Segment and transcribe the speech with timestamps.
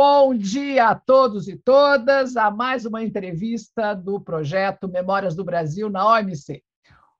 [0.00, 5.90] Bom dia a todos e todas, a mais uma entrevista do projeto Memórias do Brasil
[5.90, 6.62] na OMC.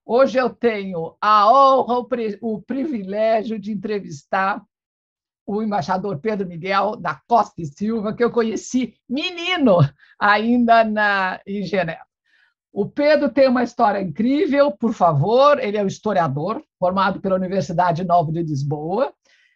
[0.05, 2.07] Hoje eu tenho a honra,
[2.41, 4.63] o, privilégio de entrevistar
[5.45, 9.79] o embaixador Pedro Miguel da Costa e Silva, que eu conheci menino
[10.17, 12.05] ainda na, em Genebra.
[12.71, 18.05] O Pedro tem uma história incrível, por favor, ele é um historiador, formado pela Universidade
[18.05, 19.13] Nova de Lisboa,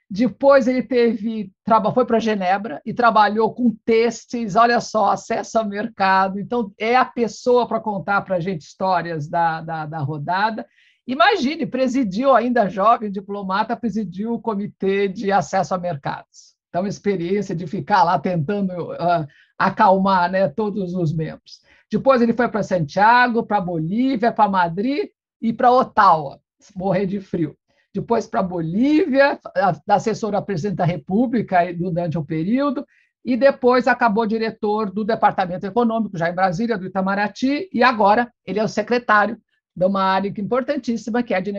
[0.10, 1.52] depois ele teve,
[1.94, 6.40] foi para Genebra e trabalhou com têxteis, olha só, acesso ao mercado.
[6.40, 10.68] Então, é a pessoa para contar para a gente histórias da, da, da, rodada.
[11.08, 16.54] Imagine, presidiu ainda jovem diplomata, presidiu o comitê de acesso a mercados.
[16.70, 19.28] Então, experiência de ficar lá tentando uh,
[19.58, 21.62] acalmar né, todos os membros.
[21.92, 25.10] Depois ele foi para Santiago, para Bolívia, para Madrid
[25.42, 26.40] e para Ottawa,
[26.76, 27.58] morrer de frio
[27.94, 29.40] depois para a Bolívia,
[29.86, 32.86] da assessora presidente da República durante um período,
[33.24, 38.60] e depois acabou diretor do Departamento Econômico, já em Brasília, do Itamaraty, e agora ele
[38.60, 39.38] é o secretário
[39.76, 41.52] de uma área importantíssima, que é de,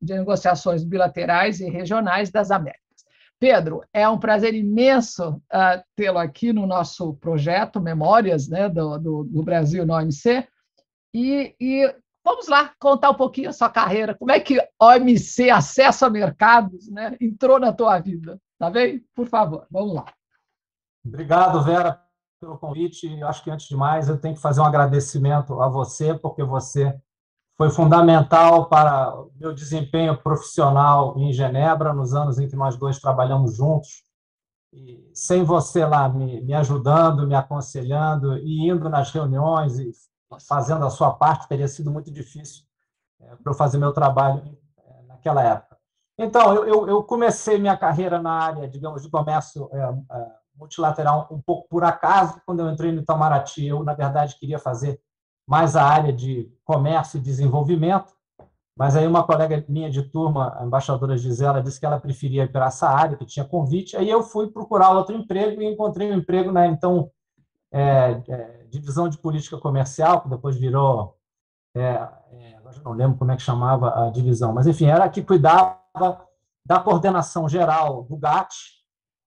[0.00, 2.82] negociações bilaterais e regionais das Américas.
[3.38, 9.24] Pedro, é um prazer imenso uh, tê-lo aqui no nosso projeto Memórias né, do, do,
[9.24, 10.46] do Brasil no OMC,
[11.14, 14.14] e, e Vamos lá contar um pouquinho a sua carreira.
[14.14, 18.40] Como é que OMC, acesso a mercados, né, entrou na tua vida?
[18.58, 19.04] Tá bem?
[19.14, 20.04] Por favor, vamos lá.
[21.04, 22.00] Obrigado, Vera,
[22.40, 23.08] pelo convite.
[23.18, 26.44] Eu acho que, antes de mais, eu tenho que fazer um agradecimento a você, porque
[26.44, 26.96] você
[27.56, 33.00] foi fundamental para o meu desempenho profissional em Genebra, nos anos em que nós dois
[33.00, 34.04] trabalhamos juntos.
[34.72, 39.90] E sem você lá me, me ajudando, me aconselhando e indo nas reuniões e
[40.40, 42.64] fazendo a sua parte, teria sido muito difícil
[43.20, 44.42] é, para eu fazer meu trabalho
[44.78, 45.76] é, naquela época.
[46.18, 51.40] Então, eu, eu, comecei minha carreira na área, digamos, de comércio é, é, multilateral um
[51.40, 52.40] pouco por acaso.
[52.44, 55.00] Quando eu entrei no Itamaraty, eu, na verdade, queria fazer
[55.46, 58.12] mais a área de comércio e desenvolvimento,
[58.76, 62.52] mas aí uma colega minha de turma, a embaixadora Gisela, disse que ela preferia ir
[62.52, 63.96] para essa área, que tinha convite.
[63.96, 67.10] Aí eu fui procurar outro emprego e encontrei um emprego na então
[67.72, 71.16] é, é, divisão de política comercial, que depois virou,
[71.74, 75.22] é, é, não lembro como é que chamava a divisão, mas enfim, era a que
[75.22, 75.80] cuidava
[76.64, 78.54] da coordenação geral do GATT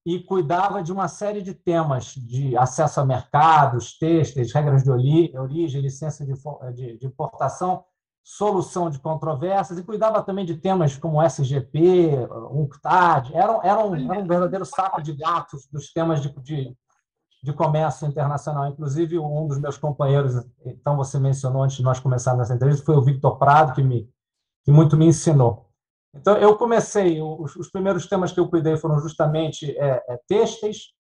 [0.05, 5.81] e cuidava de uma série de temas de acesso a mercados, textos, regras de origem,
[5.81, 7.83] licença de importação,
[8.23, 14.19] solução de controvérsias, e cuidava também de temas como SGP, UNCTAD, era, era, um, era
[14.19, 16.75] um verdadeiro saco de gatos dos temas de, de,
[17.45, 18.67] de comércio internacional.
[18.67, 22.95] Inclusive, um dos meus companheiros, então você mencionou antes de nós começarmos essa entrevista, foi
[22.95, 24.09] o Victor Prado, que, me,
[24.63, 25.69] que muito me ensinou.
[26.11, 30.93] Então, eu comecei, os, os primeiros temas que eu cuidei foram justamente é, é, têxteis,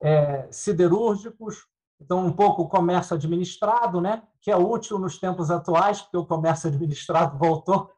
[0.00, 1.66] é, siderúrgicos,
[2.00, 6.26] então um pouco o comércio administrado, né, que é útil nos tempos atuais, porque o
[6.26, 7.90] comércio administrado voltou.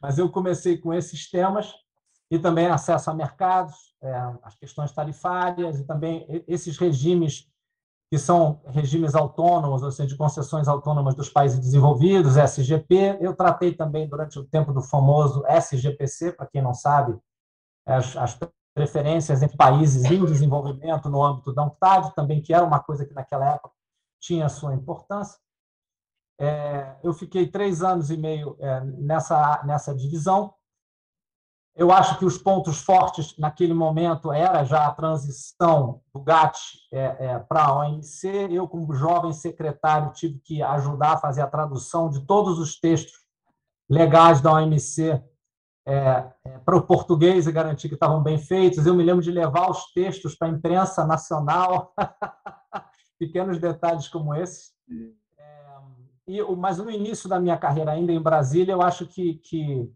[0.00, 1.74] Mas eu comecei com esses temas
[2.30, 7.48] e também acesso a mercados, é, as questões tarifárias e também esses regimes
[8.08, 13.18] que são regimes autônomos, ou seja, de concessões autônomas dos países desenvolvidos, SGP.
[13.20, 17.18] Eu tratei também durante o tempo do famoso SGPC, para quem não sabe,
[17.84, 18.38] as, as
[18.74, 23.14] preferências entre países em desenvolvimento no âmbito da UNCTAD, também que era uma coisa que
[23.14, 23.74] naquela época
[24.20, 25.38] tinha sua importância.
[26.38, 30.54] É, eu fiquei três anos e meio é, nessa, nessa divisão,
[31.76, 36.58] eu acho que os pontos fortes naquele momento era já a transição do GATT
[36.90, 38.48] é, é, para a OMC.
[38.50, 43.26] Eu, como jovem secretário, tive que ajudar a fazer a tradução de todos os textos
[43.90, 45.22] legais da OMC
[45.86, 48.86] é, é, para o português e garantir que estavam bem feitos.
[48.86, 51.92] Eu me lembro de levar os textos para a imprensa nacional,
[53.20, 54.72] pequenos detalhes como esse.
[55.38, 55.76] É,
[56.26, 59.92] e, mas no início da minha carreira, ainda em Brasília, eu acho que, que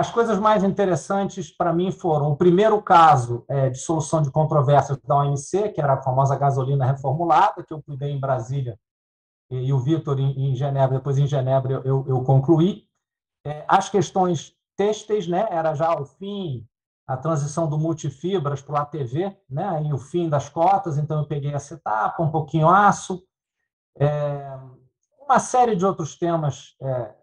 [0.00, 4.98] as coisas mais interessantes para mim foram o primeiro caso é, de solução de controvérsias
[5.02, 8.80] da OMC, que era a famosa gasolina reformulada, que eu cuidei em Brasília,
[9.50, 12.86] e, o Vitor em, em, Genebra, depois em Genebra eu, eu concluí.
[13.44, 16.66] É, as questões têxteis, né, era já o fim,
[17.06, 21.26] a transição do multifibras para o ATV, né, e o fim das cotas, então eu
[21.26, 23.22] peguei essa etapa, um pouquinho aço,
[23.98, 24.58] é,
[25.20, 27.19] uma série de outros temas é,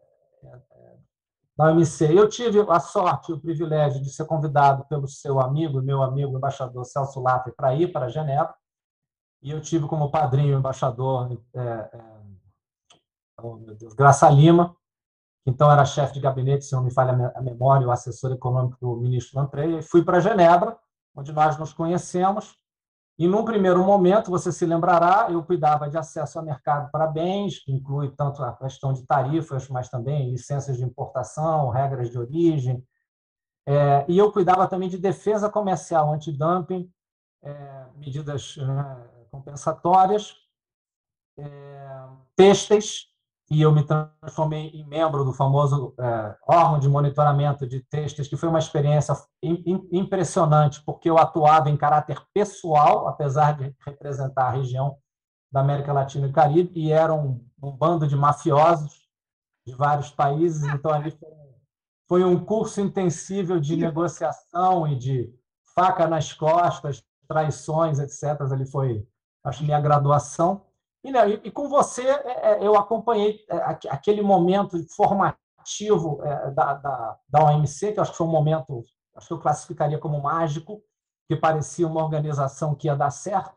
[1.58, 2.06] da OMC.
[2.14, 6.38] Eu tive a sorte e o privilégio de ser convidado pelo seu amigo, meu amigo,
[6.38, 8.54] embaixador Celso Laffer, para ir para Genebra.
[9.42, 12.02] E eu tive como padrinho o embaixador é, é,
[13.42, 14.76] oh, meu Deus, Graça Lima,
[15.44, 18.78] que então era chefe de gabinete, se não me falha a memória, o assessor econômico
[18.80, 20.78] do ministro Lampreia, e fui para Genebra,
[21.16, 22.56] onde nós nos conhecemos.
[23.20, 27.60] E, num primeiro momento, você se lembrará, eu cuidava de acesso ao mercado para bens,
[27.60, 32.86] que inclui tanto a questão de tarifas, mas também licenças de importação, regras de origem.
[33.66, 36.92] É, e eu cuidava também de defesa comercial, antidumping,
[37.42, 40.36] é, medidas né, compensatórias,
[41.40, 43.08] é, têxteis,
[43.50, 48.36] e eu me transformei em membro do famoso é, órgão de monitoramento de textos, que
[48.36, 49.16] foi uma experiência
[49.92, 54.98] impressionante, porque eu atuava em caráter pessoal, apesar de representar a região
[55.50, 59.08] da América Latina e Caribe, e era um, um bando de mafiosos
[59.66, 61.30] de vários países, então ali foi,
[62.08, 65.34] foi um curso intensível de negociação e de
[65.74, 68.42] faca nas costas, traições, etc.
[68.52, 69.08] Ali foi,
[69.44, 70.67] acho, minha graduação.
[71.08, 73.56] E, né, e com você, é, é, eu acompanhei é,
[73.90, 76.22] aquele momento formativo
[76.54, 78.84] da, da, da OMC, que acho que foi um momento,
[79.16, 80.82] acho que eu classificaria como mágico,
[81.30, 83.56] que parecia uma organização que ia dar certo.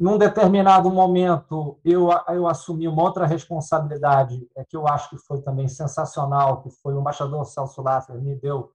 [0.00, 5.68] Num determinado momento, eu, eu assumi uma outra responsabilidade, que eu acho que foi também
[5.68, 8.72] sensacional, que foi o embaixador Celso Laffer me deu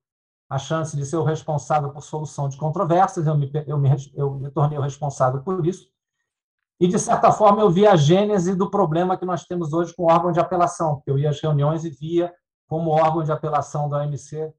[0.48, 4.32] a chance de ser o responsável por solução de controvérsias, eu me, eu me, eu
[4.32, 5.90] me tornei o responsável por isso.
[6.80, 10.04] E, de certa forma, eu vi a gênese do problema que nós temos hoje com
[10.04, 12.34] o órgão de apelação, porque eu ia às reuniões e via
[12.68, 14.54] como o órgão de apelação da OMC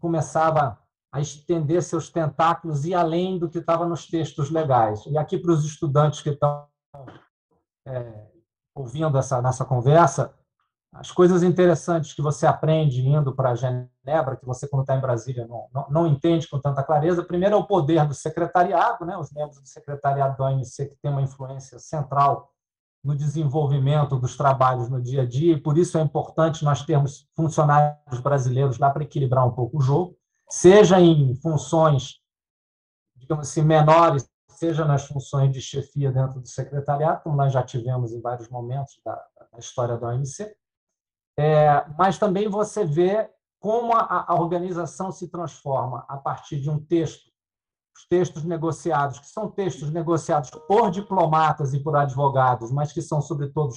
[0.00, 0.78] começava
[1.12, 5.04] a estender seus tentáculos e além do que estava nos textos legais.
[5.06, 6.66] E aqui, para os estudantes que estão
[7.86, 8.26] é,
[8.74, 10.34] ouvindo essa nossa conversa,
[10.92, 15.46] as coisas interessantes que você aprende indo para Genebra, que você, quando está em Brasília,
[15.46, 17.22] não, não, não, entende com tanta clareza.
[17.22, 19.16] Primeiro é o poder do secretariado, né?
[19.16, 22.50] os membros do secretariado da OMC, que tem uma influência central
[23.04, 27.28] no desenvolvimento dos trabalhos no dia a dia, e por isso é importante nós termos
[27.36, 30.16] funcionários brasileiros lá para equilibrar um pouco o jogo,
[30.50, 32.20] seja em funções,
[33.16, 38.12] digamos assim, menores, seja nas funções de chefia dentro do secretariado, como nós já tivemos
[38.12, 39.14] em vários momentos da,
[39.52, 40.52] da história da OMC,
[41.38, 43.30] é, mas também você vê
[43.60, 47.30] como a, a organização se transforma a partir de um texto,
[47.96, 53.22] os textos negociados, que são textos negociados por diplomatas e por advogados, mas que são,
[53.22, 53.72] sobretudo,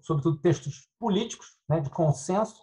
[0.00, 2.62] sobretudo textos políticos, né, de consenso,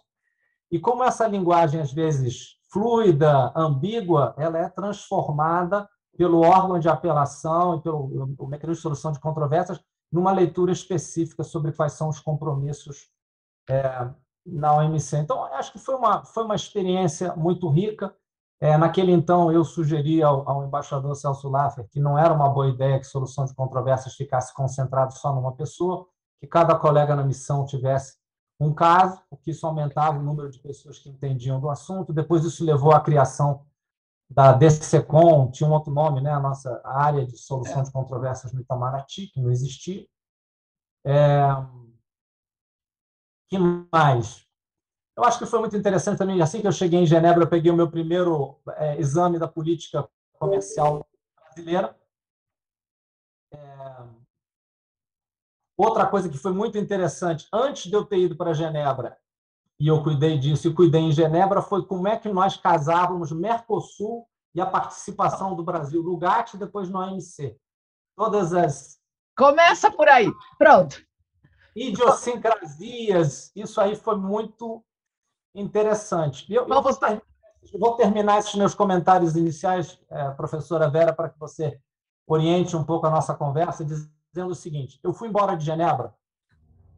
[0.72, 5.88] e como essa linguagem, às vezes fluida, ambígua, ela é transformada
[6.18, 8.08] pelo órgão de apelação e pelo
[8.48, 9.80] mecanismo de solução de controvérsias
[10.10, 13.08] numa leitura específica sobre quais são os compromissos
[13.68, 14.10] é,
[14.44, 15.16] na OMC.
[15.18, 18.14] Então, acho que foi uma, foi uma experiência muito rica.
[18.60, 22.68] É, naquele então, eu sugeri ao, ao, embaixador Celso Laffer que não era uma boa
[22.68, 26.06] ideia que solução de controvérsias ficasse concentrado só numa pessoa,
[26.40, 28.16] que cada colega na missão tivesse
[28.58, 32.12] um caso, porque isso aumentava o número de pessoas que entendiam do assunto.
[32.12, 33.66] Depois, isso levou à criação
[34.28, 36.32] da DCCOM, tinha um outro nome, né?
[36.32, 40.06] a nossa área de solução de controvérsias no Itamaraty, que não existia.
[41.04, 41.46] É,
[43.48, 44.46] que mais?
[45.16, 46.42] Eu acho que foi muito interessante também.
[46.42, 50.06] Assim que eu cheguei em Genebra, eu peguei o meu primeiro é, exame da política
[50.38, 51.06] comercial
[51.40, 51.96] brasileira.
[53.52, 53.58] É...
[55.76, 59.16] Outra coisa que foi muito interessante, antes de eu ter ido para Genebra,
[59.78, 64.26] e eu cuidei disso e cuidei em Genebra, foi como é que nós casávamos Mercosul
[64.54, 67.58] e a participação do Brasil no GATT e depois no OMC.
[68.16, 68.98] Todas as.
[69.36, 70.30] Começa por aí.
[70.58, 71.06] Pronto
[71.76, 74.82] idiosincrasias, isso aí foi muito
[75.54, 76.50] interessante.
[76.52, 77.22] Eu, eu vou, ter,
[77.78, 81.78] vou, terminar esses meus comentários iniciais, é, professora Vera, para que você
[82.26, 86.14] oriente um pouco a nossa conversa, dizendo o seguinte: eu fui embora de Genebra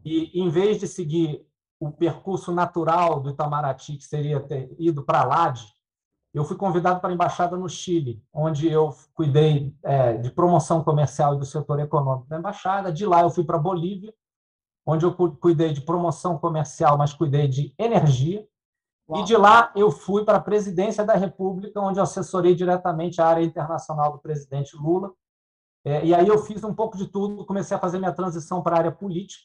[0.04, 1.44] e, em vez de seguir
[1.80, 5.61] o percurso natural do Itamaraty, que seria ter ido para a LAD,
[6.32, 11.35] eu fui convidado para a embaixada no Chile, onde eu cuidei é, de promoção comercial
[11.35, 12.92] e do setor econômico da embaixada.
[12.92, 14.12] De lá eu fui para Bolívia,
[14.90, 18.49] onde eu cuidei de promoção comercial, mas cuidei de energia.
[19.07, 19.21] Uau.
[19.21, 23.26] E de lá eu fui para a presidência da República, onde eu assessorei diretamente a
[23.26, 25.12] área internacional do presidente Lula.
[25.85, 28.76] É, e aí eu fiz um pouco de tudo, comecei a fazer minha transição para
[28.76, 29.45] a área política.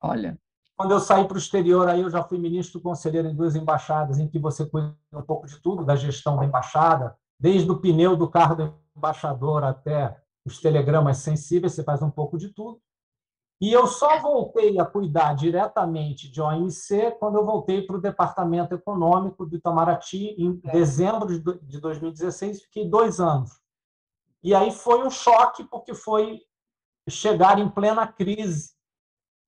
[0.00, 0.38] Olha.
[0.76, 4.20] Quando eu saí para o exterior, aí eu já fui ministro conselheiro em duas embaixadas,
[4.20, 8.16] em que você cuida um pouco de tudo, da gestão da embaixada, desde o pneu
[8.16, 12.80] do carro do embaixador até os telegramas sensíveis, você faz um pouco de tudo.
[13.64, 18.74] E eu só voltei a cuidar diretamente de OMC quando eu voltei para o Departamento
[18.74, 20.70] Econômico do Itamaraty em é.
[20.70, 23.58] dezembro de 2016, fiquei dois anos.
[24.42, 26.42] E aí foi um choque, porque foi
[27.08, 28.74] chegar em plena crise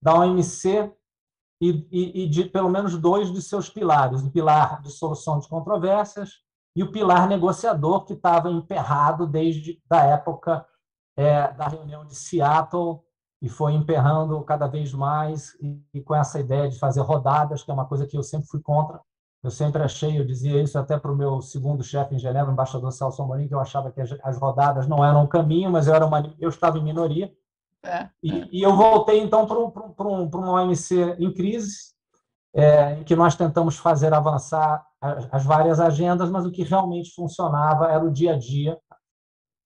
[0.01, 0.91] da OMC
[1.61, 5.47] e, e, e de pelo menos dois dos seus pilares, o pilar de solução de
[5.47, 6.41] controvérsias
[6.75, 10.67] e o pilar negociador, que estava emperrado desde a época
[11.15, 13.05] é, da reunião de Seattle
[13.41, 17.71] e foi emperrando cada vez mais e, e, com essa ideia de fazer rodadas, que
[17.71, 19.01] é uma coisa que eu sempre fui contra.
[19.43, 22.53] Eu sempre achei, eu dizia isso até para o meu segundo chefe em Genebra, o
[22.53, 25.87] embaixador Celso Amorim, que eu achava que as, as rodadas não eram um caminho, mas
[25.87, 27.31] eu, era uma, eu estava em minoria.
[27.85, 28.49] É, e, é.
[28.51, 31.95] e, eu voltei, então, para um, um, um OMC em crise,
[32.55, 37.15] é, em que nós tentamos fazer avançar as, as, várias agendas, mas o que realmente
[37.15, 38.79] funcionava era o dia a dia,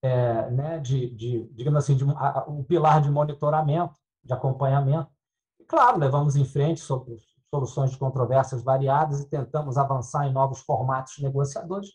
[0.03, 5.11] é, né, de, de, digamos assim, de, a, o pilar de monitoramento, de acompanhamento.
[5.59, 7.17] E, claro, levamos em frente sobre
[7.53, 11.91] soluções de controvérsias variadas e tentamos avançar em novos formatos negociadores,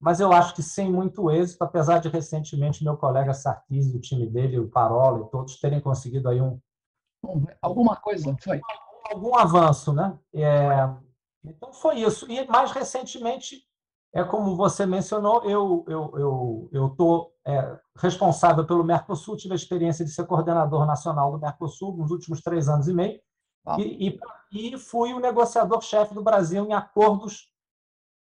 [0.00, 4.26] mas eu acho que sem muito êxito, apesar de recentemente meu colega Sarkis, o time
[4.26, 6.58] dele, o Parola e todos terem conseguido aí um
[7.60, 8.60] alguma coisa foi
[9.10, 10.18] algum avanço, né?
[10.34, 10.90] É,
[11.44, 12.30] então foi isso.
[12.30, 13.64] E mais recentemente,
[14.14, 19.56] é como você mencionou, eu eu eu eu tô é, responsável pelo Mercosul, tive a
[19.56, 23.20] experiência de ser coordenador nacional do Mercosul nos últimos três anos e meio
[23.78, 27.46] e, e, e, fui o negociador-chefe do Brasil em acordos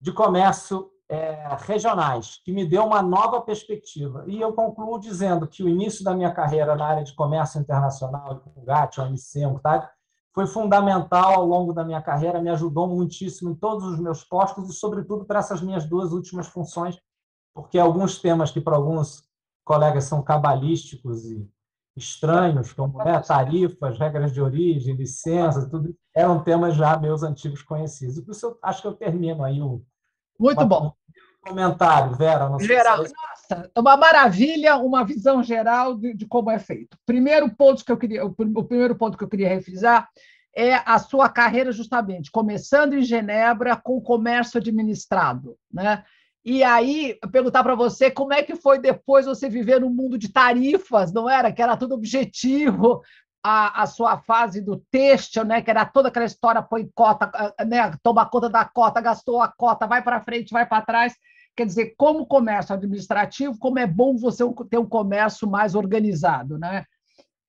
[0.02, 4.26] de comércio é, regionais, que me deu uma nova perspectiva.
[4.28, 8.40] E eu concluo dizendo que o início da minha carreira na área de comércio internacional,
[8.40, 9.90] com o GATT, OMC, UNCTAD,
[10.38, 14.70] foi fundamental ao longo da minha carreira, me ajudou muitíssimo em todos os meus postos
[14.70, 16.96] e, sobretudo, para essas minhas duas últimas funções,
[17.56, 19.24] porque alguns temas que para alguns
[19.66, 21.50] colegas são cabalísticos e
[21.96, 28.20] estranhos, como né, tarifas, regras de origem, licenças, tudo, eram temas já meus antigos conhecidos.
[28.20, 29.84] Por isso, eu acho que eu termino aí o.
[30.40, 30.94] Muito bom.
[31.48, 32.50] Comentário, Vera.
[32.50, 36.98] Não geral, se nossa, uma maravilha, uma visão geral de, de, como é feito.
[37.06, 40.10] Primeiro ponto que eu queria, o, o primeiro ponto que eu queria refrisar
[40.56, 46.04] é a sua carreira justamente, começando em Genebra com o comércio administrado, né?
[46.44, 50.30] E aí, perguntar para você como é que foi depois você viver no mundo de
[50.30, 51.52] tarifas, não era?
[51.52, 53.02] Que era tudo objetivo,
[53.44, 55.62] a, a sua fase do têxtil, né?
[55.62, 57.32] Que era toda aquela história, põe cota,
[57.66, 57.92] né?
[58.02, 61.14] toma conta da cota, gastou a cota, vai para frente, vai para trás.
[61.58, 66.86] Quer dizer, como comércio administrativo, como é bom você ter um comércio mais organizado, né?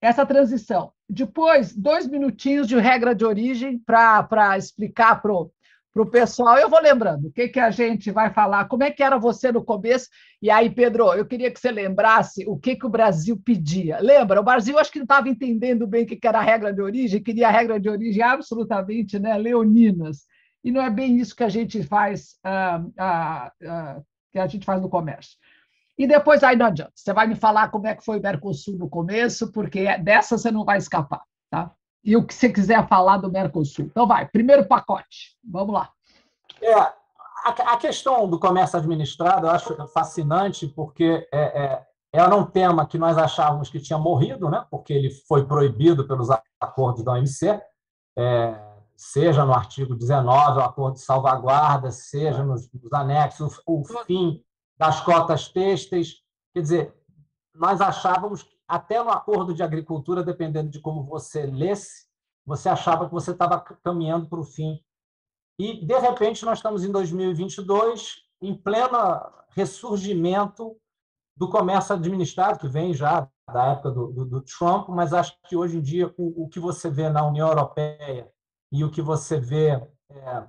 [0.01, 0.91] Essa transição.
[1.07, 6.57] Depois, dois minutinhos de regra de origem para explicar para o pessoal.
[6.57, 9.51] Eu vou lembrando o que, que a gente vai falar, como é que era você
[9.51, 10.07] no começo.
[10.41, 13.99] E aí, Pedro, eu queria que você lembrasse o que, que o Brasil pedia.
[13.99, 14.41] Lembra?
[14.41, 16.81] O Brasil acho que não estava entendendo bem o que, que era a regra de
[16.81, 20.25] origem, queria a regra de origem absolutamente né, leoninas.
[20.63, 24.01] E não é bem isso que a gente faz, ah, ah, ah,
[24.31, 25.37] que a gente faz no comércio.
[25.97, 26.93] E depois aí não adianta.
[26.95, 30.51] Você vai me falar como é que foi o Mercosul no começo, porque dessa você
[30.51, 31.71] não vai escapar, tá?
[32.03, 33.85] e o que você quiser falar do Mercosul.
[33.85, 35.89] Então, vai, primeiro pacote, vamos lá.
[36.61, 36.93] É, a,
[37.73, 42.97] a questão do comércio administrado eu acho fascinante, porque é, é, era um tema que
[42.97, 44.65] nós achávamos que tinha morrido, né?
[44.71, 47.61] porque ele foi proibido pelos acordos da OMC,
[48.17, 48.68] é,
[48.99, 54.43] seja no artigo 19, o acordo de salvaguarda, seja nos, nos anexos, o, o fim
[54.77, 56.15] das cotas têxteis.
[56.53, 56.95] Quer dizer,
[57.55, 62.09] nós achávamos até no acordo de agricultura, dependendo de como você lesse,
[62.45, 64.77] você achava que você estava caminhando para o fim.
[65.57, 68.97] E, de repente, nós estamos em 2022, em pleno
[69.51, 70.75] ressurgimento
[71.37, 75.55] do comércio administrado, que vem já da época do, do, do Trump, mas acho que
[75.55, 78.29] hoje em dia o, o, que você vê na União Europeia
[78.71, 79.69] e o que você vê
[80.09, 80.47] é,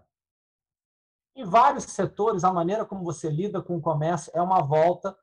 [1.36, 5.16] em vários setores, a maneira como você lida com o comércio é uma volta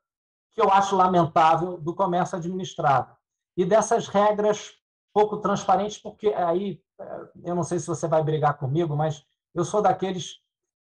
[0.52, 3.16] que eu acho lamentável do comércio administrado.
[3.56, 4.72] E dessas regras
[5.12, 6.82] pouco transparentes, porque aí,
[7.44, 9.24] eu não sei se você vai brigar comigo, mas
[9.54, 10.40] eu sou daqueles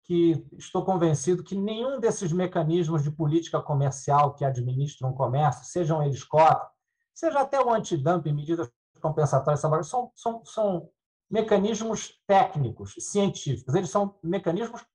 [0.03, 6.03] que estou convencido que nenhum desses mecanismos de política comercial que administram o comércio, sejam
[6.03, 6.67] eles cotas,
[7.13, 10.89] seja até o antidumping, medidas compensatórias, são, são, são
[11.31, 14.85] mecanismos técnicos, científicos, eles são mecanismos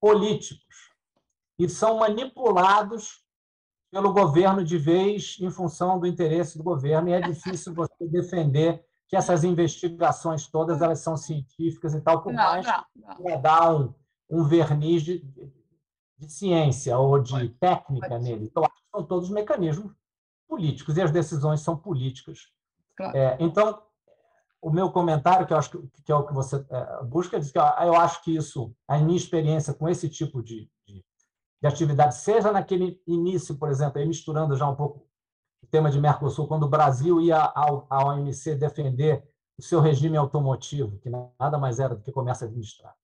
[0.00, 0.92] políticos
[1.56, 3.24] e são manipulados
[3.90, 8.84] pelo governo de vez em função do interesse do governo, e é difícil você defender
[9.06, 13.94] que essas investigações todas elas são científicas e tal, por não, mais que dar um,
[14.28, 15.20] um verniz de,
[16.18, 18.44] de, ciência ou de técnica nele.
[18.44, 18.62] Então,
[18.94, 19.92] são todos mecanismos
[20.46, 22.48] políticos, e as decisões são políticas.
[22.94, 23.16] Claro.
[23.16, 23.80] É, então,
[24.60, 27.52] o meu comentário, que eu acho que, que é o que você é, busca, diz
[27.52, 31.04] que eu, eu acho que isso, a minha experiência com esse tipo de, de
[31.60, 35.06] de atividade, seja naquele início, por exemplo, aí misturando já um pouco
[35.62, 40.16] o tema de Mercosul, quando o Brasil ia ao, à OMC defender o seu regime
[40.16, 42.94] automotivo, que nada mais era do que comércio administrado.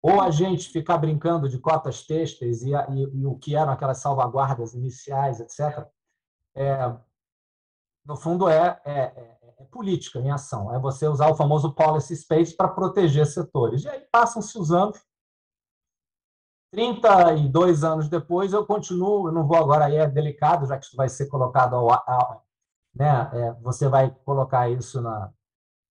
[0.00, 3.98] Ou a gente ficar brincando de cotas têxteis e, e, e o que eram aquelas
[3.98, 5.86] salvaguardas iniciais, etc.
[6.54, 6.96] É,
[8.04, 10.74] no fundo, é, é, é política em ação.
[10.74, 13.84] É você usar o famoso policy space para proteger setores.
[13.84, 14.98] E aí passam-se os anos.
[16.72, 20.96] 32 anos depois, eu continuo, eu não vou agora, aí é delicado, já que isso
[20.96, 22.42] vai ser colocado ao, ao
[22.94, 25.30] né, é, você vai colocar isso na,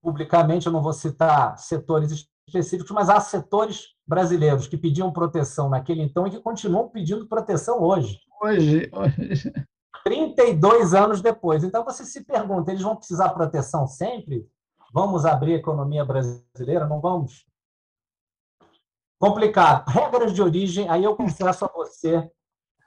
[0.01, 6.01] publicamente, eu não vou citar setores específicos, mas há setores brasileiros que pediam proteção naquele
[6.01, 8.19] então e que continuam pedindo proteção hoje.
[8.41, 9.53] Hoje, hoje.
[10.03, 11.63] 32 anos depois.
[11.63, 14.47] Então você se pergunta, eles vão precisar de proteção sempre?
[14.93, 16.87] Vamos abrir a economia brasileira?
[16.87, 17.45] Não vamos?
[19.19, 19.87] Complicado.
[19.87, 22.29] Regras de origem, aí eu confesso a você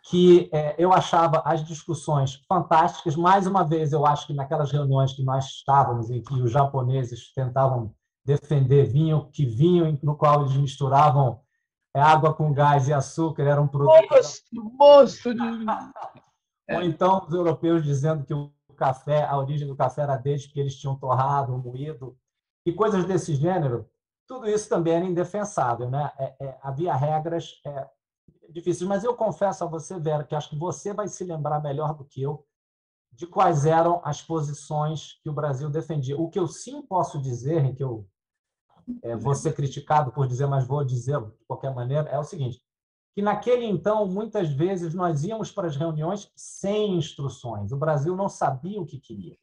[0.07, 3.17] que é, eu achava as discussões fantásticas.
[3.17, 7.33] Mais uma vez, eu acho que naquelas reuniões que nós estávamos, em que os japoneses
[7.33, 7.95] tentavam
[8.25, 11.41] defender vinho, que vinho no qual eles misturavam
[11.95, 14.11] é, água com gás e açúcar era um produto.
[14.11, 15.41] Moço, moço de...
[16.69, 20.59] Ou então os europeus dizendo que o café, a origem do café era desde que
[20.59, 22.17] eles tinham torrado, moído,
[22.67, 23.89] e coisas desse gênero.
[24.27, 26.11] Tudo isso também era indefensável, né?
[26.19, 27.89] É, é, havia regras é,
[28.49, 28.89] difíceis.
[28.89, 32.05] Mas eu confesso a você, Vera, que acho que você vai se lembrar melhor do
[32.05, 32.45] que eu
[33.17, 36.19] de quais eram as posições que o Brasil defendia.
[36.19, 38.09] O que eu sim posso dizer, em que eu
[39.03, 42.61] é, vou ser criticado por dizer, mas vou dizer de qualquer maneira, é o seguinte:
[43.15, 47.71] que naquele então, muitas vezes, nós íamos para as reuniões sem instruções.
[47.71, 49.37] O Brasil não sabia o que queria.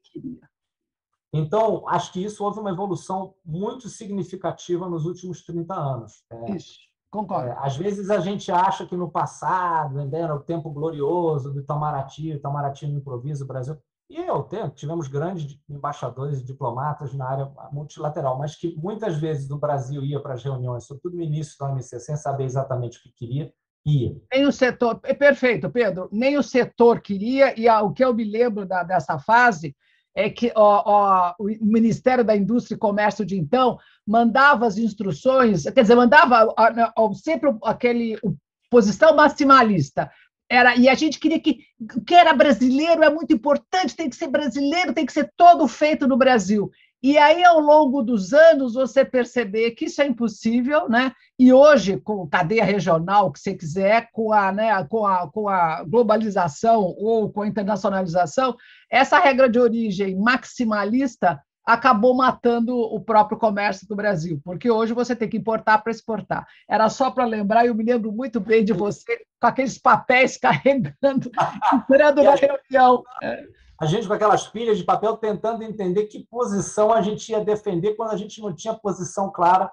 [1.34, 6.26] Então, acho que isso houve uma evolução muito significativa nos últimos 30 anos.
[6.30, 6.80] É, isso.
[7.10, 7.50] Concordo.
[7.50, 11.62] É, às vezes a gente acha que no passado, né, era o tempo glorioso do
[11.62, 13.78] Itamaraty, Itamaraty no improviso, Brasil.
[14.10, 19.50] E eu tenho, tivemos grandes embaixadores e diplomatas na área multilateral, mas que muitas vezes
[19.50, 23.04] o Brasil ia para as reuniões, sobretudo no início da OMC, sem saber exatamente o
[23.04, 23.54] que queria,
[23.86, 24.16] ia.
[24.32, 28.24] Nem o setor, é perfeito, Pedro, nem o setor queria, e o que eu me
[28.24, 29.76] lembro da, dessa fase
[30.14, 35.64] é que ó, ó, o Ministério da Indústria e Comércio de então mandava as instruções,
[35.64, 36.54] quer dizer, mandava
[36.98, 38.18] ó, sempre aquele
[38.70, 40.12] posição maximalista.
[40.50, 41.60] Era, e a gente queria que
[41.96, 45.66] o que era brasileiro é muito importante, tem que ser brasileiro, tem que ser todo
[45.66, 46.70] feito no Brasil.
[47.04, 51.12] E aí, ao longo dos anos, você perceber que isso é impossível, né?
[51.38, 55.84] E hoje, com cadeia regional, que você quiser, com a, né, com a, com a
[55.84, 58.56] globalização ou com a internacionalização,
[58.90, 65.16] essa regra de origem maximalista acabou matando o próprio comércio do Brasil, porque hoje você
[65.16, 66.46] tem que importar para exportar.
[66.70, 71.32] Era só para lembrar, eu me lembro muito bem de você com aqueles papéis carregando,
[71.74, 73.04] entrando na reunião.
[73.82, 77.96] A gente com aquelas pilhas de papel tentando entender que posição a gente ia defender
[77.96, 79.72] quando a gente não tinha posição clara.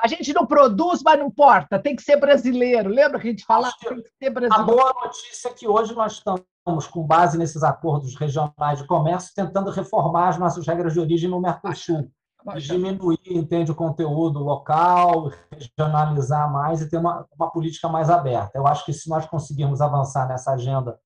[0.00, 2.88] A gente não produz, mas não importa, tem que ser brasileiro.
[2.88, 3.74] Lembra que a gente falava?
[3.78, 4.62] Tem que ser brasileiro.
[4.62, 9.34] A boa notícia é que hoje nós estamos, com base nesses acordos regionais de comércio,
[9.34, 12.10] tentando reformar as nossas regras de origem no Mercosul.
[12.56, 18.52] Diminuir, entende, o conteúdo local, regionalizar mais e ter uma, uma política mais aberta.
[18.54, 20.98] Eu acho que se nós conseguirmos avançar nessa agenda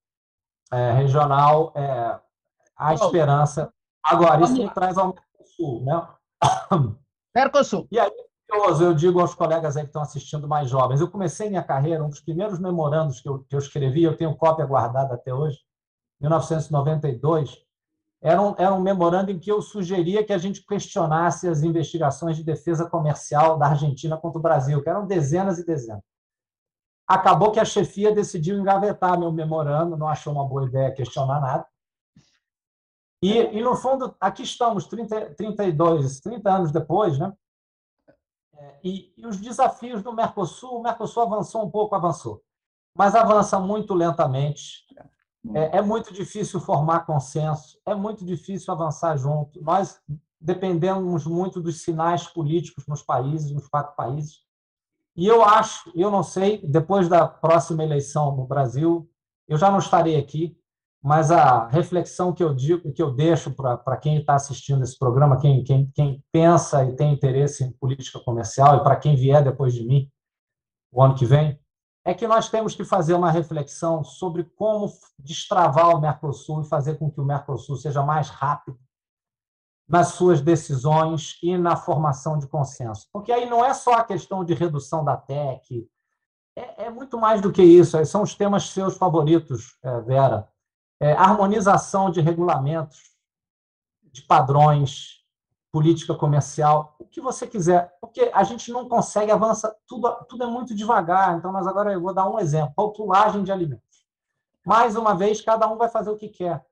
[0.73, 2.19] é, regional, é,
[2.77, 3.73] a esperança.
[4.03, 6.09] Agora, isso me traz ao Mercosul, né?
[7.35, 7.87] Mercosul.
[7.91, 8.11] E aí,
[8.81, 12.11] eu digo aos colegas aí que estão assistindo mais jovens, eu comecei minha carreira, um
[12.11, 15.59] dos primeiros memorandos que eu, que eu escrevi, eu tenho cópia guardada até hoje,
[16.21, 17.65] 1992,
[18.21, 22.37] era um, era um memorando em que eu sugeria que a gente questionasse as investigações
[22.37, 26.03] de defesa comercial da Argentina contra o Brasil, que eram dezenas e dezenas.
[27.13, 31.67] Acabou que a chefia decidiu engavetar meu memorando, não achou uma boa ideia questionar nada.
[33.23, 37.31] E, e no fundo, aqui estamos, 30, 32, 30 anos depois, né?
[38.57, 42.43] É, e, e os desafios do Mercosul, o Mercosul avançou um pouco, avançou,
[42.97, 44.87] mas avança muito lentamente.
[45.55, 49.63] É, é, muito difícil formar consenso, é muito difícil avançar junto.
[49.63, 50.01] Nós
[50.41, 54.41] dependemos muito dos sinais políticos nos países, nos quatro países.
[55.15, 59.09] E eu acho, eu não sei, depois da próxima eleição no Brasil,
[59.47, 60.57] eu já não estarei aqui,
[61.03, 65.39] mas a reflexão que eu digo, que eu deixo para quem está assistindo esse programa,
[65.39, 69.75] quem, quem, quem pensa e tem interesse em política comercial, e para quem vier depois
[69.75, 70.11] de mim,
[70.91, 71.59] o ano que vem,
[72.05, 76.97] é que nós temos que fazer uma reflexão sobre como destravar o Mercosul e fazer
[76.99, 78.79] com que o Mercosul seja mais rápido
[79.93, 83.07] nas suas decisões e na formação de consenso.
[83.13, 85.87] Porque aí não é só a questão de redução da TEC,
[86.57, 88.03] é, é muito mais do que isso.
[88.07, 90.49] São os temas seus favoritos, é, Vera.
[90.99, 93.01] É, harmonização de regulamentos,
[94.05, 95.23] de padrões,
[95.71, 97.95] política comercial, o que você quiser.
[98.01, 101.37] Porque a gente não consegue avançar, tudo, tudo é muito devagar.
[101.37, 104.07] Então, mas agora eu vou dar um exemplo: rotulagem de alimentos.
[104.65, 106.65] Mais uma vez, cada um vai fazer o que quer.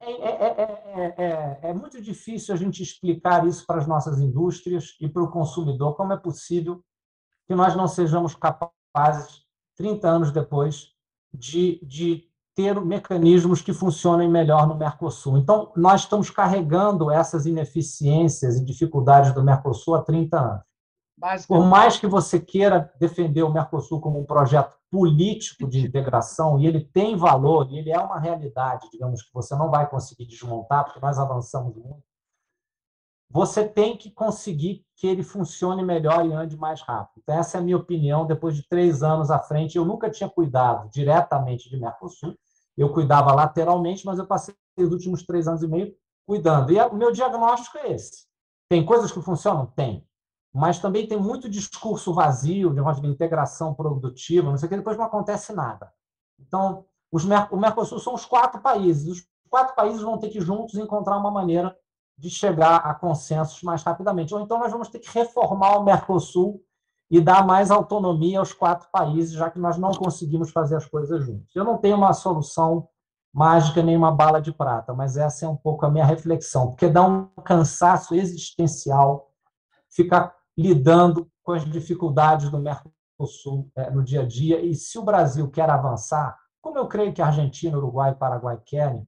[0.00, 5.08] É, é, é, é, muito difícil a gente explicar isso para as nossas indústrias e
[5.08, 5.96] para o consumidor.
[5.96, 6.82] Como é possível
[7.46, 9.44] que nós não sejamos capazes,
[9.76, 10.92] 30 anos depois,
[11.32, 15.36] de, de ter mecanismos que funcionem melhor no Mercosul.
[15.38, 20.64] Então, nós estamos carregando essas ineficiências e dificuldades do Mercosul há 30 anos.
[21.46, 26.66] Por mais que você queira defender o Mercosul como um projeto político de integração, e
[26.66, 30.84] ele tem valor, e ele é uma realidade, digamos, que você não vai conseguir desmontar,
[30.84, 32.02] porque nós avançamos muito,
[33.30, 37.20] você tem que conseguir que ele funcione melhor e ande mais rápido.
[37.22, 39.76] Então, essa é a minha opinião, depois de três anos à frente.
[39.76, 42.36] Eu nunca tinha cuidado diretamente de Mercosul,
[42.76, 45.94] eu cuidava lateralmente, mas eu passei os últimos três anos e meio
[46.26, 46.72] cuidando.
[46.72, 48.26] E o meu diagnóstico é esse.
[48.68, 49.66] Tem coisas que funcionam?
[49.66, 50.06] Tem
[50.56, 55.04] mas também tem muito discurso vazio, de integração produtiva, não sei o que, depois não
[55.04, 55.92] acontece nada.
[56.40, 59.06] Então, os, o Mercosul são os quatro países.
[59.06, 61.76] Os quatro países vão ter que juntos encontrar uma maneira
[62.16, 64.32] de chegar a consensos mais rapidamente.
[64.32, 66.62] Ou então nós vamos ter que reformar o Mercosul
[67.10, 71.22] e dar mais autonomia aos quatro países, já que nós não conseguimos fazer as coisas
[71.22, 71.54] juntos.
[71.54, 72.88] Eu não tenho uma solução
[73.30, 76.88] mágica nem uma bala de prata, mas essa é um pouco a minha reflexão, porque
[76.88, 79.30] dá um cansaço existencial
[79.90, 84.60] ficar lidando com as dificuldades do Mercosul é, no dia a dia.
[84.60, 89.06] E se o Brasil quer avançar, como eu creio que Argentina, Uruguai e Paraguai querem,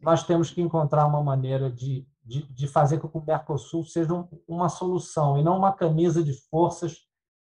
[0.00, 4.12] nós temos que encontrar uma maneira de, de, de fazer com que o Mercosul seja
[4.12, 6.98] um, uma solução e não uma camisa de forças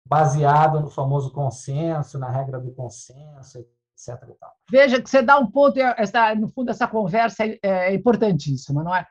[0.05, 4.21] baseada no famoso consenso, na regra do consenso, etc.
[4.69, 8.93] Veja que você dá um ponto, essa, no fundo, essa conversa é, é importantíssima, não
[8.93, 9.05] é?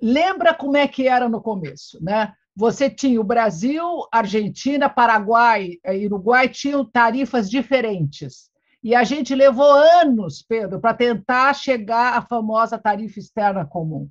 [0.00, 2.32] Lembra como é que era no começo, né?
[2.56, 8.50] Você tinha o Brasil, Argentina, Paraguai e Uruguai tinham tarifas diferentes.
[8.82, 14.08] E a gente levou anos, Pedro, para tentar chegar à famosa tarifa externa comum.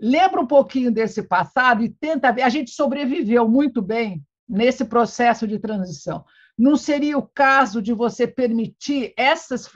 [0.00, 2.42] Lembra um pouquinho desse passado e tenta ver.
[2.42, 6.24] A gente sobreviveu muito bem nesse processo de transição.
[6.56, 9.68] Não seria o caso de você permitir essas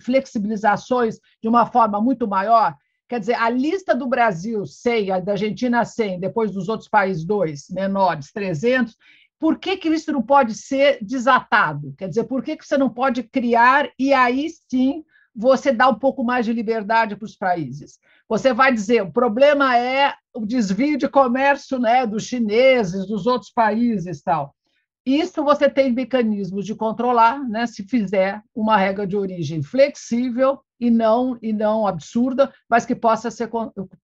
[0.00, 2.76] flexibilizações de uma forma muito maior?
[3.12, 7.26] Quer dizer, a lista do Brasil 100, a da Argentina 100, depois dos outros países
[7.26, 8.96] dois menores, 300,
[9.38, 11.92] por que, que isso não pode ser desatado?
[11.98, 15.04] Quer dizer, por que, que você não pode criar e aí sim
[15.36, 17.98] você dá um pouco mais de liberdade para os países?
[18.26, 23.52] Você vai dizer, o problema é o desvio de comércio né, dos chineses, dos outros
[23.52, 24.56] países tal.
[25.04, 30.90] Isso você tem mecanismos de controlar, né, se fizer uma regra de origem flexível e
[30.90, 33.50] não e não absurda, mas que possa ser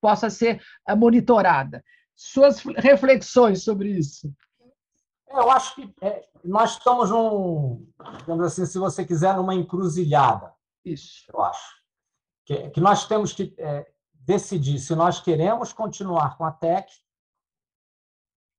[0.00, 1.84] possa ser eh, monitorada.
[2.16, 4.32] Suas reflexões sobre isso?
[5.28, 7.87] Eu acho que é, nós estamos num,
[8.18, 10.52] digamos assim, se você quiser, numa encruzilhada.
[10.84, 11.30] Isso.
[11.32, 11.76] Eu acho
[12.44, 16.90] que, que nós temos que é, decidir se nós queremos continuar com a TEC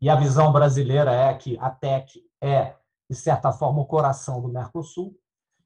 [0.01, 2.75] e a visão brasileira é que a TEC é,
[3.09, 5.15] de certa forma, o coração do Mercosul.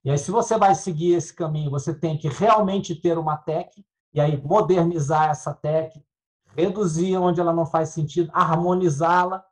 [0.04, 3.86] E aí, se você vai seguir esse caminho, você tem que realmente ter uma TEC,
[4.14, 6.04] e aí modernizar essa TEC,
[6.56, 9.44] reduzir onde ela não faz sentido, harmonizá-la.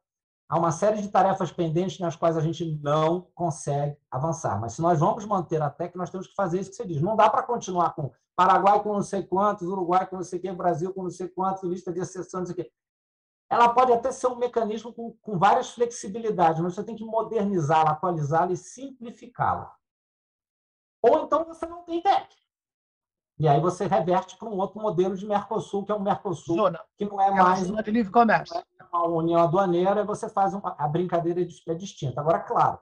[0.48, 4.60] Há uma série de tarefas pendentes nas quais a gente não consegue avançar.
[4.60, 7.02] Mas se nós vamos manter a TEC, nós temos que fazer isso que você diz.
[7.02, 10.54] Não dá para continuar com Paraguai com não sei quantos, Uruguai com não sei quem,
[10.54, 12.72] Brasil com não sei quantos, lista de exceções, não sei o quê
[13.52, 17.92] ela pode até ser um mecanismo com, com várias flexibilidades, mas você tem que modernizá-la,
[17.92, 19.76] atualizá-la e simplificá-la.
[21.02, 22.34] Ou então você não tem TEC.
[23.38, 26.80] E aí você reverte para um outro modelo de Mercosul, que é um Mercosul Zona.
[26.98, 28.58] que não é, é mais uma de livre comércio.
[28.58, 32.22] É uma união aduaneira, e você faz uma, a brincadeira é distinta.
[32.22, 32.80] Agora, claro,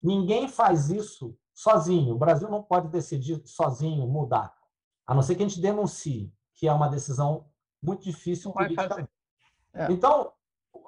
[0.00, 2.14] ninguém faz isso sozinho.
[2.14, 4.54] O Brasil não pode decidir sozinho mudar,
[5.08, 7.48] a não ser que a gente denuncie, que é uma decisão
[7.82, 9.10] muito difícil politicamente.
[9.74, 9.90] É.
[9.90, 10.32] Então,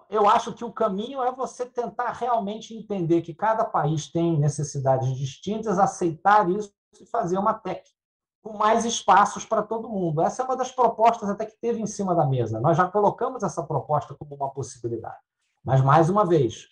[0.09, 5.17] eu acho que o caminho é você tentar realmente entender que cada país tem necessidades
[5.17, 7.83] distintas, aceitar isso e fazer uma TEC
[8.43, 10.23] com mais espaços para todo mundo.
[10.23, 12.61] Essa é uma das propostas até que teve em cima da mesa.
[12.61, 15.19] Nós já colocamos essa proposta como uma possibilidade.
[15.65, 16.69] Mas, mais uma vez,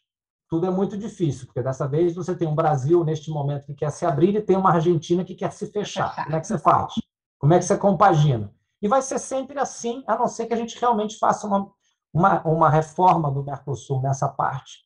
[0.48, 3.90] tudo é muito difícil, porque dessa vez você tem um Brasil, neste momento, que quer
[3.90, 6.14] se abrir e tem uma Argentina que quer se fechar.
[6.24, 6.94] Como é que você faz?
[7.40, 8.54] Como é que você compagina?
[8.80, 11.72] E vai ser sempre assim, a não ser que a gente realmente faça uma
[12.14, 14.84] uma, uma reforma do Mercosul nessa parte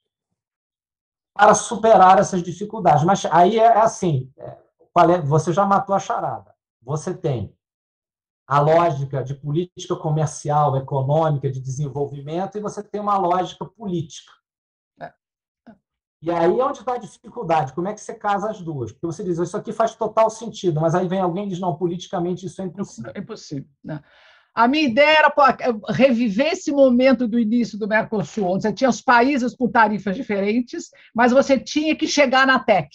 [1.35, 3.05] para superar essas dificuldades.
[3.05, 6.53] Mas aí é assim, é, é, você já matou a charada.
[6.83, 7.55] Você tem
[8.47, 14.33] a lógica de política comercial, econômica, de desenvolvimento, e você tem uma lógica política.
[14.99, 15.12] É.
[16.23, 17.75] E aí é onde está a dificuldade.
[17.75, 18.91] Como é que você casa as duas?
[18.91, 21.77] Porque você diz, isso aqui faz total sentido, mas aí vem alguém e diz, não,
[21.77, 23.12] politicamente isso é impossível.
[23.14, 23.69] É impossível.
[23.85, 24.03] Né?
[24.59, 25.33] A minha ideia era
[25.88, 30.90] reviver esse momento do início do Mercosul, onde você tinha os países com tarifas diferentes,
[31.14, 32.88] mas você tinha que chegar na TEC.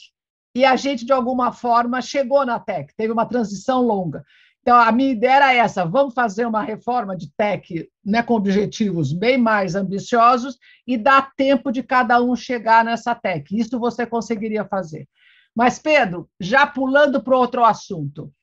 [0.54, 4.26] E a gente, de alguma forma, chegou na TEC, teve uma transição longa.
[4.62, 9.14] Então, a minha ideia era essa: vamos fazer uma reforma de TEC né, com objetivos
[9.14, 13.58] bem mais ambiciosos e dar tempo de cada um chegar nessa TEC.
[13.58, 15.08] Isso você conseguiria fazer.
[15.56, 18.34] Mas, Pedro, já pulando para outro assunto,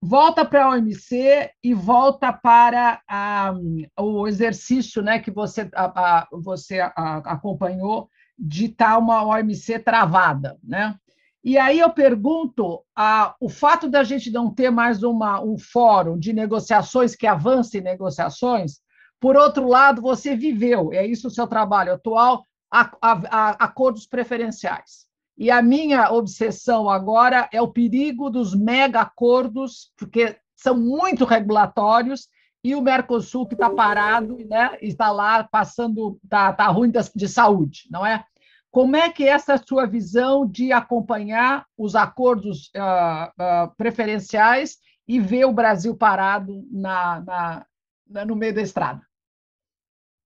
[0.00, 3.54] volta para a OMC e volta para a,
[3.98, 10.58] o exercício né, que você, a, você acompanhou de estar tá uma OMC travada.
[10.62, 10.94] Né?
[11.42, 16.18] E aí eu pergunto, a, o fato da gente não ter mais uma, um fórum
[16.18, 18.80] de negociações que avance negociações,
[19.20, 25.06] por outro lado, você viveu, é isso o seu trabalho atual, a, a, acordos preferenciais.
[25.36, 32.28] E a minha obsessão agora é o perigo dos mega acordos, porque são muito regulatórios,
[32.62, 37.82] e o Mercosul que está parado, né, está lá passando, está tá ruim de saúde,
[37.90, 38.24] não é?
[38.70, 45.20] Como é que é essa sua visão de acompanhar os acordos uh, uh, preferenciais e
[45.20, 47.66] ver o Brasil parado na, na,
[48.08, 49.02] na no meio da estrada?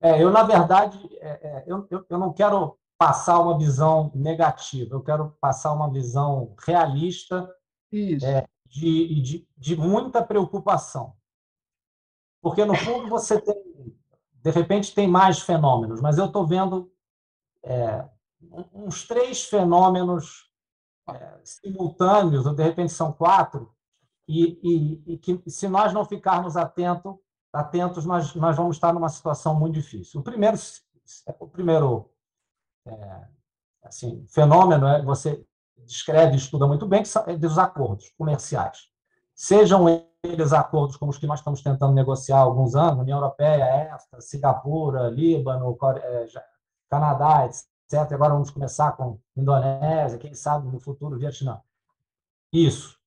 [0.01, 5.03] É, eu, na verdade, é, é, eu, eu não quero passar uma visão negativa, eu
[5.03, 7.49] quero passar uma visão realista
[7.93, 11.15] é, de, de, de muita preocupação.
[12.43, 13.55] Porque, no fundo, você tem,
[14.43, 16.93] de repente, tem mais fenômenos, mas eu estou vendo
[17.65, 18.05] é,
[18.73, 20.51] uns três fenômenos
[21.09, 23.73] é, simultâneos, ou de repente são quatro,
[24.27, 27.19] e, e, e, que, se nós não ficarmos atento,
[27.53, 30.21] atentos, nós, nós vamos estar numa situação muito difícil.
[30.21, 30.57] O primeiro,
[31.41, 32.11] o primeiro
[32.91, 33.29] é,
[33.83, 35.45] assim, fenômeno, é, você
[35.85, 38.89] descreve e estuda muito bem, que são é dos acordos comerciais.
[39.35, 39.87] Sejam
[40.23, 44.21] eles acordos como os que nós estamos tentando negociar há alguns anos, União Europeia, EFTA,
[44.21, 46.27] Singapura, Líbano, é,
[46.91, 48.13] Canadá, etc.
[48.13, 51.61] Agora vamos começar com Indonésia, quem sabe no futuro Vietnã.
[52.53, 52.99] Isso.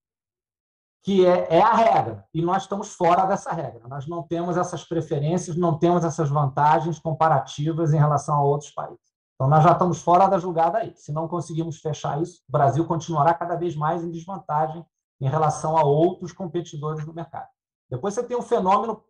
[1.04, 2.26] Que é, é a regra.
[2.34, 3.88] E nós estamos fora dessa regra.
[3.88, 9.11] Nós não temos essas preferências, não temos essas vantagens comparativas em relação a outros países.
[9.41, 10.93] Então, nós já estamos fora da julgada aí.
[10.95, 14.86] Se não conseguirmos fechar isso, o Brasil continuará cada vez mais em desvantagem
[15.19, 17.49] em relação a outros competidores do mercado.
[17.89, 19.04] Depois você tem um fenômeno,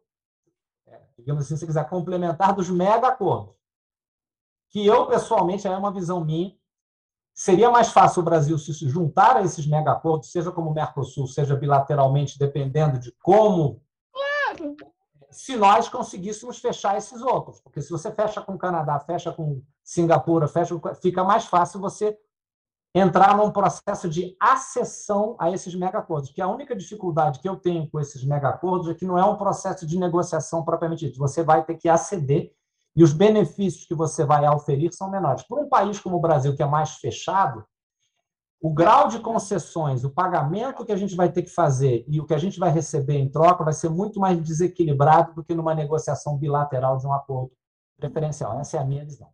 [0.87, 3.53] é, digamos assim, se quiser, complementar dos mega acordos,
[4.69, 6.55] que eu, pessoalmente, é uma visão minha,
[7.33, 11.27] seria mais fácil o Brasil se juntar a esses mega acordos, seja como o Mercosul,
[11.27, 14.77] seja bilateralmente, dependendo de como claro
[15.31, 17.59] se nós conseguíssemos fechar esses outros.
[17.61, 19.61] Porque se você fecha com o Canadá, fecha com
[19.91, 22.17] Singapura, fecha, fica mais fácil você
[22.95, 26.31] entrar num processo de acessão a esses megacordos.
[26.31, 29.35] Que a única dificuldade que eu tenho com esses megacordos é que não é um
[29.35, 31.17] processo de negociação propriamente dito.
[31.17, 32.53] Você vai ter que aceder
[32.95, 35.43] e os benefícios que você vai oferir são menores.
[35.43, 37.65] Por um país como o Brasil, que é mais fechado,
[38.61, 42.25] o grau de concessões, o pagamento que a gente vai ter que fazer e o
[42.25, 45.75] que a gente vai receber em troca vai ser muito mais desequilibrado do que numa
[45.75, 47.51] negociação bilateral de um acordo
[47.97, 48.57] preferencial.
[48.57, 49.27] Essa é a minha visão.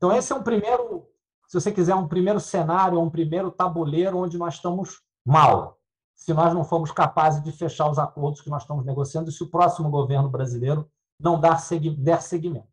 [0.00, 1.06] Então, esse é um primeiro,
[1.46, 5.76] se você quiser, um primeiro cenário, um primeiro tabuleiro onde nós estamos mal,
[6.14, 9.42] se nós não formos capazes de fechar os acordos que nós estamos negociando e se
[9.42, 11.60] o próximo governo brasileiro não dar
[11.98, 12.66] der seguimento.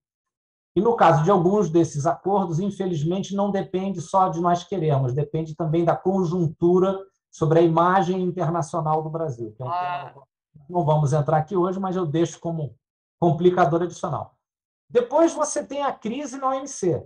[0.73, 5.53] E no caso de alguns desses acordos, infelizmente, não depende só de nós queremos, depende
[5.53, 6.97] também da conjuntura
[7.29, 9.51] sobre a imagem internacional do Brasil.
[9.51, 10.13] Que é um ah.
[10.13, 10.23] tema,
[10.69, 12.73] não vamos entrar aqui hoje, mas eu deixo como
[13.19, 14.37] complicador adicional.
[14.89, 17.05] Depois você tem a crise na OMC,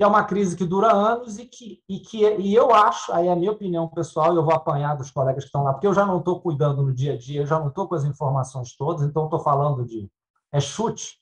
[0.00, 3.28] que é uma crise que dura anos e que, e que e eu acho, aí
[3.28, 5.92] é a minha opinião pessoal, eu vou apanhar dos colegas que estão lá, porque eu
[5.92, 8.74] já não estou cuidando no dia a dia, eu já não estou com as informações
[8.74, 10.10] todas, então estou falando de
[10.54, 11.18] é chute,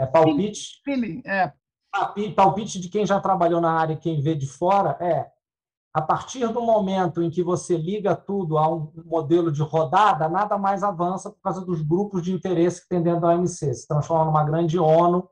[0.00, 0.80] é palpite.
[0.86, 1.52] Feeling, é.
[2.34, 5.30] Palpite de quem já trabalhou na área e quem vê de fora é
[5.92, 10.56] a partir do momento em que você liga tudo a um modelo de rodada, nada
[10.56, 13.74] mais avança por causa dos grupos de interesse que tem dentro da OMC.
[13.74, 15.28] Se transforma numa grande ONU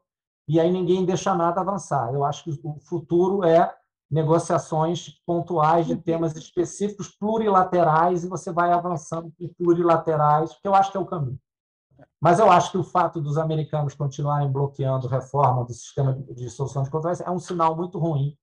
[0.47, 2.13] e aí ninguém deixa nada avançar.
[2.13, 3.75] Eu acho que o futuro é
[4.11, 10.93] negociações pontuais de temas específicos, plurilaterais, e você vai avançando em plurilaterais, que eu acho
[10.93, 11.39] que é o caminho.
[12.21, 16.83] Mas eu acho que o fato dos americanos continuarem bloqueando reforma do sistema de solução
[16.83, 18.37] de controvérsia é um sinal muito ruim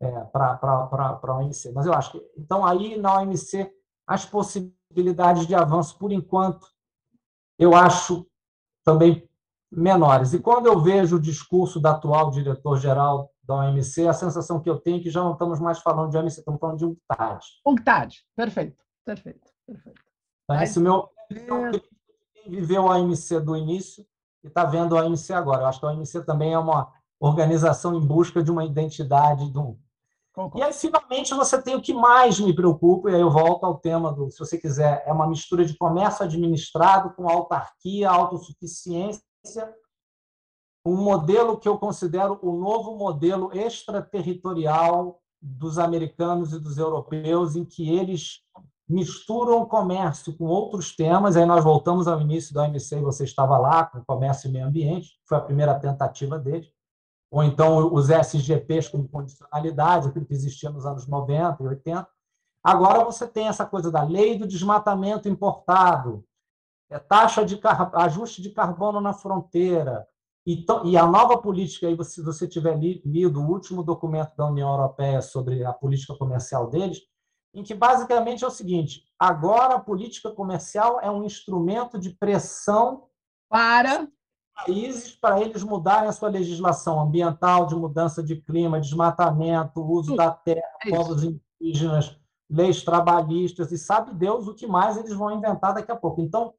[0.00, 1.72] é, para a OMC.
[1.72, 2.22] Mas eu acho que.
[2.36, 3.70] Então, aí na OMC,
[4.06, 6.66] as possibilidades de avanço, por enquanto,
[7.58, 8.26] eu acho
[8.84, 9.27] também
[9.70, 10.32] menores.
[10.32, 14.78] E quando eu vejo o discurso da atual diretor-geral da OMC, a sensação que eu
[14.78, 17.46] tenho é que já não estamos mais falando de OMC, estamos falando de UNCTAD.
[17.66, 20.02] UNCTAD, perfeito, perfeito, perfeito.
[20.44, 21.08] Então, esse meu
[22.46, 24.04] viveu a OMC do início
[24.42, 25.62] e está vendo a OMC agora.
[25.62, 29.58] Eu acho que a OMC também é uma organização em busca de uma identidade, de
[29.58, 29.76] um,
[30.54, 33.78] e aí, finalmente, você tem o que mais me preocupa, e aí eu volto ao
[33.78, 39.20] tema do, se você quiser, é uma mistura de comércio administrado com autarquia, autossuficiência,
[40.84, 47.64] um modelo que eu considero o novo modelo extraterritorial dos americanos e dos europeus, em
[47.64, 48.40] que eles
[48.88, 51.36] misturam comércio com outros temas.
[51.36, 55.20] Aí nós voltamos ao início da OMC, você estava lá, com comércio e meio ambiente,
[55.26, 56.72] foi a primeira tentativa deles
[57.30, 62.08] ou então os SGPs com condicionalidade, aquilo que existia nos anos 90 e 80.
[62.64, 66.24] Agora você tem essa coisa da lei do desmatamento importado,
[66.90, 67.60] é taxa de
[67.94, 70.06] ajuste de carbono na fronteira,
[70.46, 74.70] e, e a nova política, aí, se você tiver lido o último documento da União
[74.70, 77.00] Europeia sobre a política comercial deles,
[77.54, 83.04] em que basicamente é o seguinte: agora a política comercial é um instrumento de pressão
[83.46, 84.08] para
[84.54, 90.30] países para eles mudarem a sua legislação ambiental, de mudança de clima, desmatamento, uso da
[90.30, 91.24] terra, é povos
[91.60, 92.18] indígenas,
[92.50, 96.22] leis trabalhistas, e sabe Deus o que mais eles vão inventar daqui a pouco.
[96.22, 96.54] Então,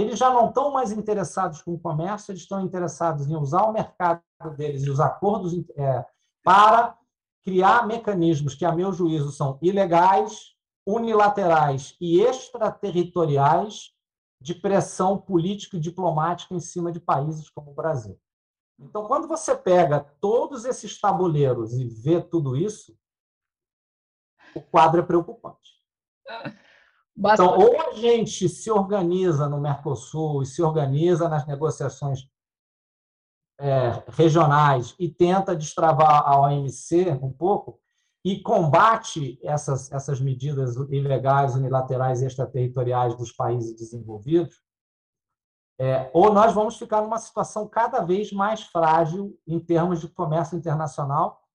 [0.00, 3.72] eles já não estão mais interessados com o comércio, eles estão interessados em usar o
[3.72, 4.22] mercado
[4.56, 6.06] deles e os acordos é,
[6.44, 6.96] para
[7.42, 10.54] criar mecanismos que, a meu juízo, são ilegais,
[10.86, 13.92] unilaterais e extraterritoriais
[14.40, 18.16] de pressão política e diplomática em cima de países como o Brasil.
[18.78, 22.96] Então, quando você pega todos esses tabuleiros e vê tudo isso,
[24.54, 25.82] o quadro é preocupante.
[27.18, 32.28] Então, ou a gente se organiza no Mercosul e se organiza nas negociações
[33.58, 37.80] é, regionais e tenta destravar a OMC um pouco,
[38.24, 44.60] e combate essas, essas medidas ilegais, unilaterais e extraterritoriais dos países desenvolvidos,
[45.80, 50.58] é, ou nós vamos ficar numa situação cada vez mais frágil em termos de comércio
[50.58, 51.48] internacional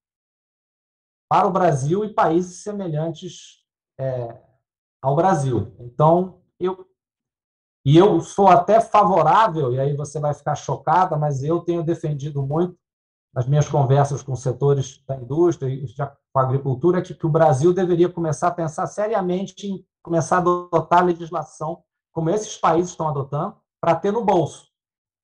[1.30, 3.66] para o Brasil e países semelhantes
[4.00, 4.42] é,
[5.04, 5.76] ao Brasil.
[5.80, 6.88] Então, eu
[7.86, 12.42] e eu sou até favorável, e aí você vai ficar chocada, mas eu tenho defendido
[12.42, 12.78] muito
[13.34, 17.74] nas minhas conversas com setores da indústria e com a agricultura, que, que o Brasil
[17.74, 23.58] deveria começar a pensar seriamente em começar a adotar legislação como esses países estão adotando,
[23.82, 24.68] para ter no bolso.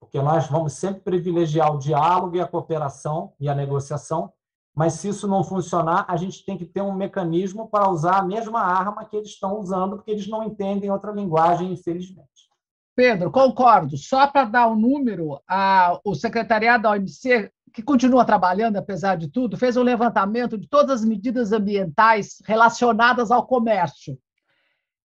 [0.02, 4.34] Porque nós vamos sempre privilegiar o diálogo e a cooperação e a negociação,
[4.80, 8.24] mas se isso não funcionar, a gente tem que ter um mecanismo para usar a
[8.24, 12.48] mesma arma que eles estão usando, porque eles não entendem outra linguagem, infelizmente.
[12.96, 13.98] Pedro, concordo.
[13.98, 19.18] Só para dar o um número, a, o secretariado da OMC que continua trabalhando, apesar
[19.18, 24.18] de tudo, fez um levantamento de todas as medidas ambientais relacionadas ao comércio.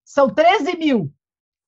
[0.05, 1.11] São 13 mil.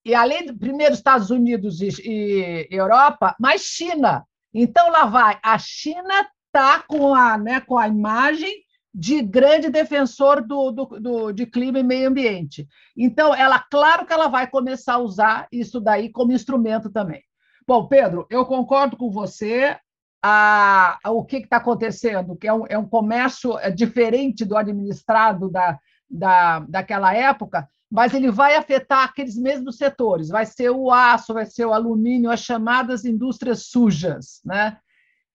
[0.06, 4.26] E além do primeiro Estados Unidos e, e Europa, mais China.
[4.54, 5.38] Então lá vai.
[5.44, 6.26] A China
[6.58, 8.52] está com a, né, com a imagem
[8.94, 12.68] de grande defensor do, do, do, de clima e meio ambiente.
[12.98, 17.22] Então, ela, claro que ela vai começar a usar isso daí como instrumento também.
[17.68, 19.78] Bom, Pedro, eu concordo com você
[20.24, 24.58] a, a o que está acontecendo, que é um, é um comércio é, diferente do
[24.58, 25.78] administrado da,
[26.10, 30.30] da, daquela época, mas ele vai afetar aqueles mesmos setores.
[30.30, 34.78] Vai ser o aço, vai ser o alumínio, as chamadas indústrias sujas, né?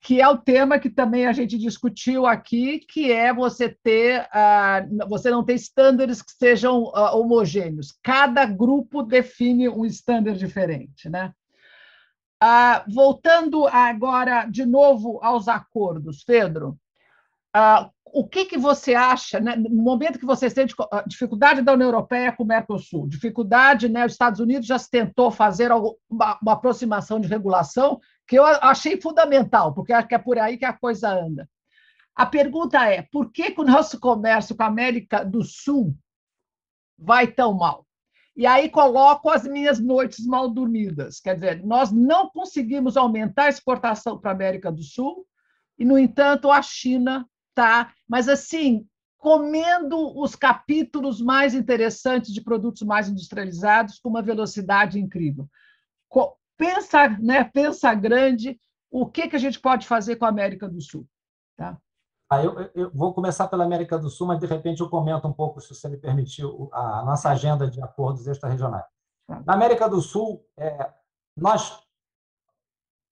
[0.03, 5.09] que é o tema que também a gente discutiu aqui, que é você ter, uh,
[5.09, 7.97] você não ter estándares que sejam uh, homogêneos.
[8.03, 11.33] Cada grupo define um estándar diferente, né?
[12.43, 16.77] Uh, voltando agora de novo aos acordos, Pedro,
[18.07, 20.75] o que, que você acha, né, no momento que você sente
[21.07, 25.71] dificuldade da União Europeia com o Mercosul, dificuldade, né, os Estados Unidos já tentou fazer
[25.71, 28.01] uma, uma aproximação de regulação,
[28.33, 31.47] que eu achei fundamental, porque acho que é por aí que a coisa anda.
[32.17, 35.95] A pergunta é: por que, que o nosso comércio com a América do Sul
[36.97, 37.87] vai tão mal?
[38.35, 41.21] E aí coloco as minhas noites mal dormidas.
[41.21, 45.27] Quer dizer, nós não conseguimos aumentar a exportação para a América do Sul,
[45.79, 48.87] e, no entanto, a China está, mas assim,
[49.19, 55.47] comendo os capítulos mais interessantes de produtos mais industrializados com uma velocidade incrível.
[56.57, 60.81] Pensa, né, pensa grande, o que, que a gente pode fazer com a América do
[60.81, 61.07] Sul?
[61.57, 61.79] Tá?
[62.31, 65.33] Ah, eu, eu, vou começar pela América do Sul, mas de repente eu comento um
[65.33, 68.87] pouco, se você me permitir, a nossa agenda de acordos extra-regionais.
[69.27, 69.43] Tá.
[69.47, 70.93] Na América do Sul, é,
[71.37, 71.79] nós,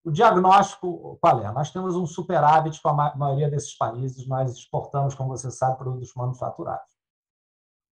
[0.04, 1.52] o diagnóstico qual é?
[1.52, 6.14] Nós temos um superávit com a maioria desses países, nós exportamos, como você sabe, produtos
[6.14, 6.90] manufaturados.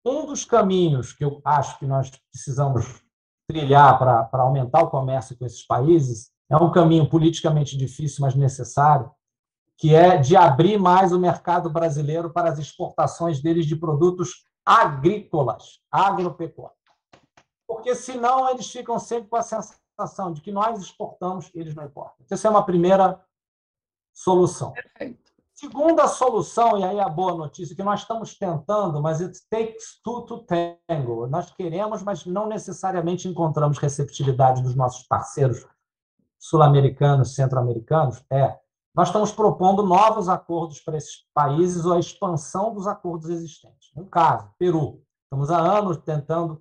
[0.05, 3.01] Um dos caminhos que eu acho que nós precisamos
[3.49, 9.11] trilhar para aumentar o comércio com esses países é um caminho politicamente difícil, mas necessário,
[9.79, 15.81] que é de abrir mais o mercado brasileiro para as exportações deles de produtos agrícolas,
[15.91, 16.79] agropecuários.
[17.67, 22.25] Porque senão eles ficam sempre com a sensação de que nós exportamos, eles não importam.
[22.31, 23.21] Essa é uma primeira
[24.13, 24.73] solução.
[24.73, 25.32] Perfeito.
[25.63, 30.23] Segunda solução, e aí a boa notícia, que nós estamos tentando, mas it takes two
[30.23, 31.29] to tango.
[31.29, 35.65] Nós queremos, mas não necessariamente encontramos receptividade dos nossos parceiros
[36.37, 38.59] sul-americanos, centro-americanos, é
[38.93, 43.93] nós estamos propondo novos acordos para esses países ou a expansão dos acordos existentes.
[43.97, 45.01] Um caso, Peru.
[45.23, 46.61] Estamos há anos tentando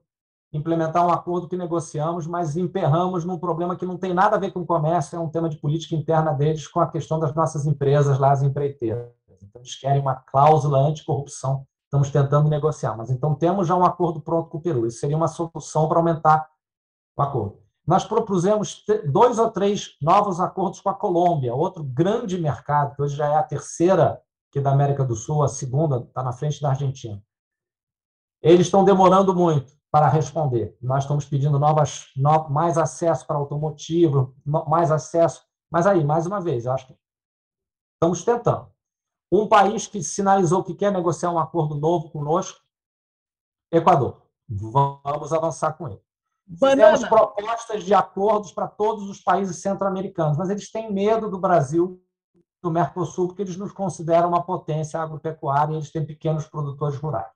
[0.53, 4.51] implementar um acordo que negociamos, mas emperramos num problema que não tem nada a ver
[4.51, 7.65] com o comércio, é um tema de política interna deles com a questão das nossas
[7.65, 9.09] empresas lá, as empreiteiras.
[9.41, 12.95] Então, eles querem uma cláusula anticorrupção, estamos tentando negociar.
[12.95, 14.85] Mas então temos já um acordo pronto com o Peru.
[14.85, 16.47] Isso seria uma solução para aumentar
[17.17, 17.59] o acordo.
[17.87, 23.15] Nós propusemos dois ou três novos acordos com a Colômbia, outro grande mercado, que hoje
[23.15, 24.21] já é a terceira
[24.51, 27.21] que é da América do Sul, a segunda está na frente da Argentina.
[28.41, 30.77] Eles estão demorando muito para responder.
[30.81, 35.43] Nós estamos pedindo novas, no, mais acesso para automotivo, mais acesso.
[35.69, 36.97] Mas aí, mais uma vez, eu acho que
[37.95, 38.71] estamos tentando.
[39.29, 42.59] Um país que sinalizou que quer negociar um acordo novo conosco,
[43.71, 44.21] Equador.
[44.47, 46.01] Vamos avançar com ele.
[46.45, 46.97] Banana.
[46.97, 52.01] Fizemos propostas de acordos para todos os países centro-americanos, mas eles têm medo do Brasil,
[52.61, 57.31] do Mercosul, porque eles nos consideram uma potência agropecuária e eles têm pequenos produtores rurais.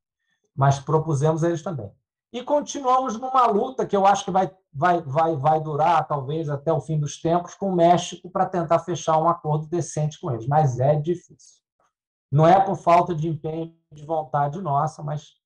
[0.53, 1.91] Mas propusemos eles também.
[2.35, 6.69] E continuamos numa luta que eu acho que vai, vai, vai, vai durar talvez até
[6.69, 10.45] o fim dos tempos com o México para tentar fechar um acordo decente com eles.
[10.45, 11.61] Mas é difícil.
[12.29, 15.37] Não é por falta de empenho, de vontade nossa, mas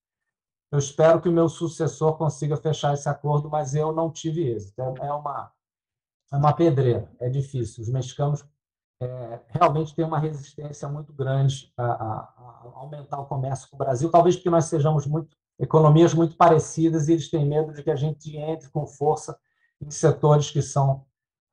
[0.72, 4.82] eu espero que o meu sucessor consiga fechar esse acordo, mas eu não tive êxito.
[4.82, 5.52] É, é uma,
[6.34, 7.84] é uma pedreira, é difícil.
[7.84, 8.44] Os mexicanos
[9.00, 13.80] é, realmente têm uma resistência muito grande a, a, a aumentar o comércio com o
[13.80, 17.92] Brasil, talvez porque nós sejamos muito economias muito parecidas e eles têm medo de que
[17.92, 19.38] a gente entre com força
[19.82, 21.06] em setores que são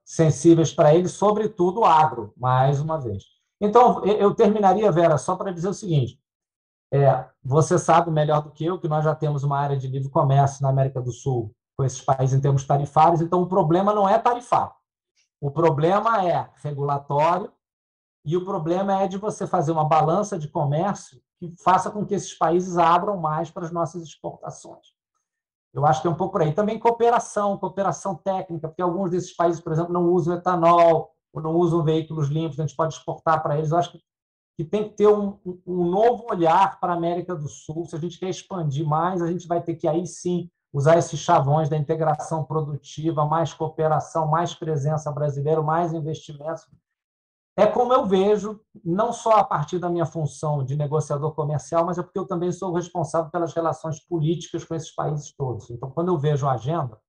[0.05, 3.25] sensíveis para eles, sobretudo o agro, mais uma vez.
[3.61, 6.21] Então, eu terminaria, Vera, só para dizer o seguinte:
[6.93, 10.09] é, você sabe melhor do que eu que nós já temos uma área de livre
[10.09, 14.09] comércio na América do Sul com esses países em termos tarifários, então o problema não
[14.09, 14.73] é tarifário.
[15.41, 17.53] O problema é regulatório
[18.25, 22.15] e o problema é de você fazer uma balança de comércio que faça com que
[22.15, 24.95] esses países abram mais para as nossas exportações.
[25.73, 26.53] Eu acho que é um pouco por aí.
[26.55, 31.55] Também cooperação, cooperação técnica, porque alguns desses países, por exemplo, não usam etanol ou não
[31.55, 33.71] usam veículos limpos, a gente pode exportar para eles.
[33.71, 34.01] Eu acho que,
[34.57, 37.85] que tem que ter um, um novo olhar para a América do Sul.
[37.85, 41.21] Se a gente quer expandir mais, a gente vai ter que aí sim usar esses
[41.21, 46.67] chavões da integração produtiva, mais cooperação, mais presença brasileira, mais investimentos
[47.57, 51.97] é como eu vejo, não só a partir da minha função de negociador comercial, mas
[51.97, 55.71] é porque eu também sou responsável pelas relações políticas com esses países todos.
[55.71, 57.01] Então, quando eu vejo a agenda,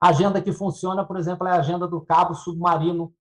[0.00, 3.12] a agenda que funciona, por exemplo, é a agenda do cabo submarino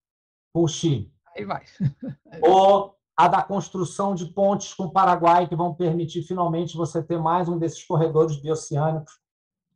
[0.54, 1.12] com o Chile.
[1.36, 1.66] Aí vai.
[2.42, 7.20] Ou a da construção de pontes com o Paraguai, que vão permitir finalmente você ter
[7.20, 9.20] mais um desses corredores bioceânicos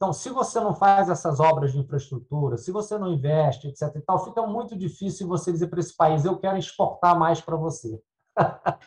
[0.02, 3.98] então, se você não faz essas obras de infraestrutura, se você não investe, etc.
[3.98, 7.56] E tal, fica muito difícil você dizer para esse país: eu quero exportar mais para
[7.56, 8.02] você.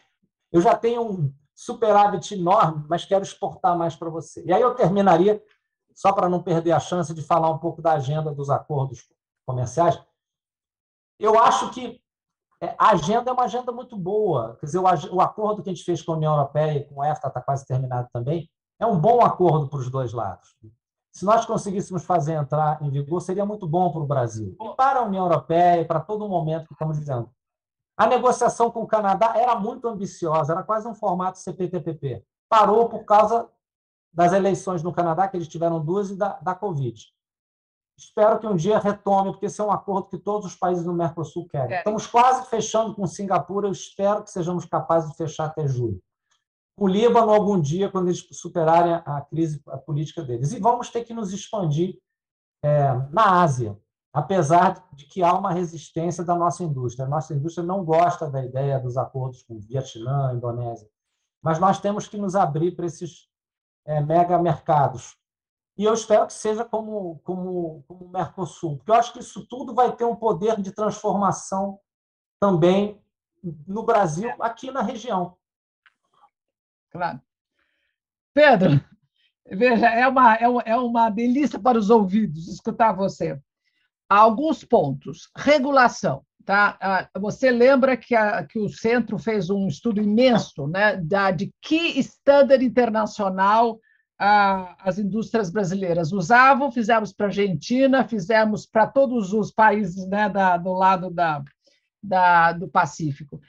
[0.50, 4.44] eu já tenho um superávit enorme, mas quero exportar mais para você.
[4.44, 5.40] E aí eu terminaria,
[5.94, 9.08] só para não perder a chance de falar um pouco da agenda dos acordos
[9.46, 9.96] comerciais.
[11.20, 12.02] Eu acho que
[12.60, 14.56] é, a agenda é uma agenda muito boa.
[14.58, 17.08] Quer dizer, o acordo que a gente fez com a União Europeia e com a
[17.08, 18.50] EFTA está quase terminado também,
[18.80, 20.56] é um bom acordo para os dois lados
[21.14, 24.98] se nós conseguíssemos fazer entrar em vigor, seria muito bom para o Brasil, e para
[24.98, 27.30] a União Europeia, e para todo o momento que estamos vivendo.
[27.96, 32.24] A negociação com o Canadá era muito ambiciosa, era quase um formato CPTPP.
[32.48, 33.48] Parou por causa
[34.12, 37.00] das eleições no Canadá, que eles tiveram duas, e da, da Covid.
[37.96, 40.92] Espero que um dia retome, porque esse é um acordo que todos os países do
[40.92, 41.78] Mercosul querem.
[41.78, 46.02] Estamos quase fechando com Singapura, eu espero que sejamos capazes de fechar até julho
[46.76, 50.52] o Líbano algum dia, quando eles superarem a crise política deles.
[50.52, 51.98] E vamos ter que nos expandir
[52.62, 53.78] é, na Ásia,
[54.12, 57.06] apesar de que há uma resistência da nossa indústria.
[57.06, 60.88] A nossa indústria não gosta da ideia dos acordos com Vietnã, Indonésia,
[61.42, 63.28] mas nós temos que nos abrir para esses
[63.84, 65.16] é, mega mercados.
[65.76, 69.46] E eu espero que seja como, como, como o Mercosul, porque eu acho que isso
[69.46, 71.78] tudo vai ter um poder de transformação
[72.40, 73.02] também
[73.66, 75.36] no Brasil, aqui na região.
[76.94, 77.20] Claro.
[78.32, 78.80] Pedro,
[79.50, 83.38] Veja, é uma, é, uma, é uma delícia para os ouvidos escutar você.
[84.08, 85.28] Alguns pontos.
[85.36, 86.24] Regulação.
[86.44, 86.76] Tá?
[86.80, 91.50] Ah, você lembra que, a, que o centro fez um estudo imenso né, da, de
[91.60, 93.80] que standard internacional
[94.18, 100.28] a, as indústrias brasileiras usavam, fizemos para a Argentina, fizemos para todos os países né,
[100.28, 101.42] da, do lado da,
[102.02, 103.40] da, do Pacífico.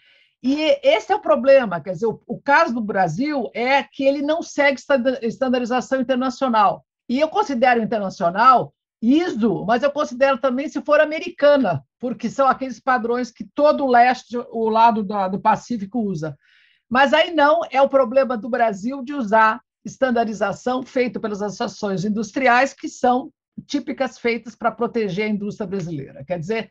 [0.48, 4.22] E esse é o problema, quer dizer, o, o caso do Brasil é que ele
[4.22, 4.80] não segue
[5.24, 6.86] estandarização internacional.
[7.10, 8.72] E eu considero internacional
[9.02, 13.90] ISO, mas eu considero também se for americana, porque são aqueles padrões que todo o
[13.90, 16.38] leste, o lado do, do Pacífico usa.
[16.88, 22.72] Mas aí não é o problema do Brasil de usar estandarização feita pelas associações industriais,
[22.72, 23.32] que são
[23.66, 26.24] típicas feitas para proteger a indústria brasileira.
[26.24, 26.70] Quer dizer,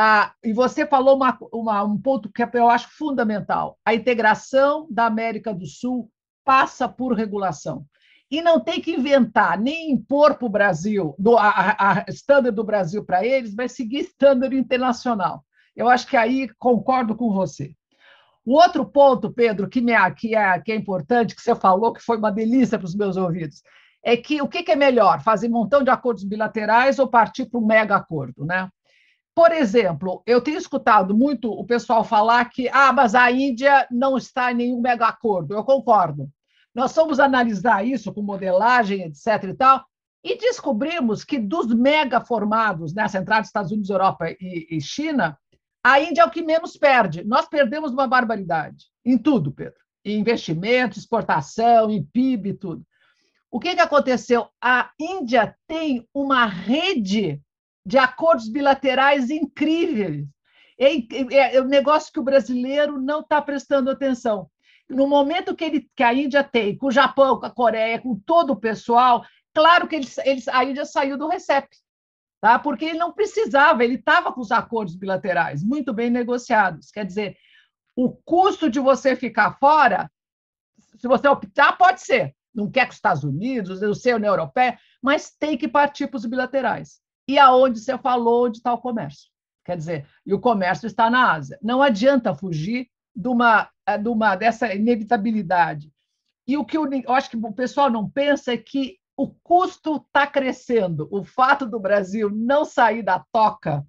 [0.00, 5.06] a, e você falou uma, uma, um ponto que eu acho fundamental: a integração da
[5.06, 6.08] América do Sul
[6.44, 7.84] passa por regulação.
[8.30, 12.62] E não tem que inventar, nem impor para o Brasil, do, a, a standard do
[12.62, 15.44] Brasil para eles, vai seguir standard internacional.
[15.74, 17.74] Eu acho que aí concordo com você.
[18.44, 22.02] O outro ponto, Pedro, que, me, que, é, que é importante, que você falou, que
[22.02, 23.62] foi uma delícia para os meus ouvidos,
[24.04, 27.46] é que o que, que é melhor, fazer um montão de acordos bilaterais ou partir
[27.46, 28.68] para um mega acordo, né?
[29.38, 34.16] Por exemplo, eu tenho escutado muito o pessoal falar que ah, mas a Índia não
[34.16, 35.54] está em nenhum mega acordo.
[35.54, 36.28] Eu concordo.
[36.74, 39.44] Nós fomos analisar isso com modelagem, etc.
[39.44, 39.84] e tal,
[40.24, 45.38] e descobrimos que dos mega formados nessa entrada dos Estados Unidos, Europa e, e China,
[45.84, 47.22] a Índia é o que menos perde.
[47.22, 49.78] Nós perdemos uma barbaridade em tudo, Pedro.
[50.04, 52.84] Em investimento, exportação, em PIB, tudo.
[53.52, 54.48] O que, que aconteceu?
[54.60, 57.40] A Índia tem uma rede
[57.88, 60.26] de acordos bilaterais incríveis.
[60.78, 64.50] É, é, um negócio que o brasileiro não está prestando atenção.
[64.90, 68.14] No momento que, ele, que a Índia tem, com o Japão, com a Coreia, com
[68.14, 69.24] todo o pessoal,
[69.54, 71.66] claro que eles, eles, a Índia saiu do RECEP
[72.42, 72.58] tá?
[72.58, 76.90] porque ele não precisava, ele estava com os acordos bilaterais muito bem negociados.
[76.90, 77.38] Quer dizer,
[77.96, 80.10] o custo de você ficar fora,
[80.98, 82.36] se você optar, pode ser.
[82.54, 86.18] Não quer que os Estados Unidos, não sei, União Europeia, mas tem que partir para
[86.18, 87.00] os bilaterais.
[87.28, 89.30] E aonde você falou está o comércio?
[89.64, 91.58] Quer dizer, e o comércio está na Ásia.
[91.62, 93.68] Não adianta fugir de uma,
[94.00, 95.92] de uma dessa inevitabilidade.
[96.46, 99.96] E o que eu, eu acho que o pessoal não pensa é que o custo
[99.96, 101.06] está crescendo.
[101.10, 103.84] O fato do Brasil não sair da toca,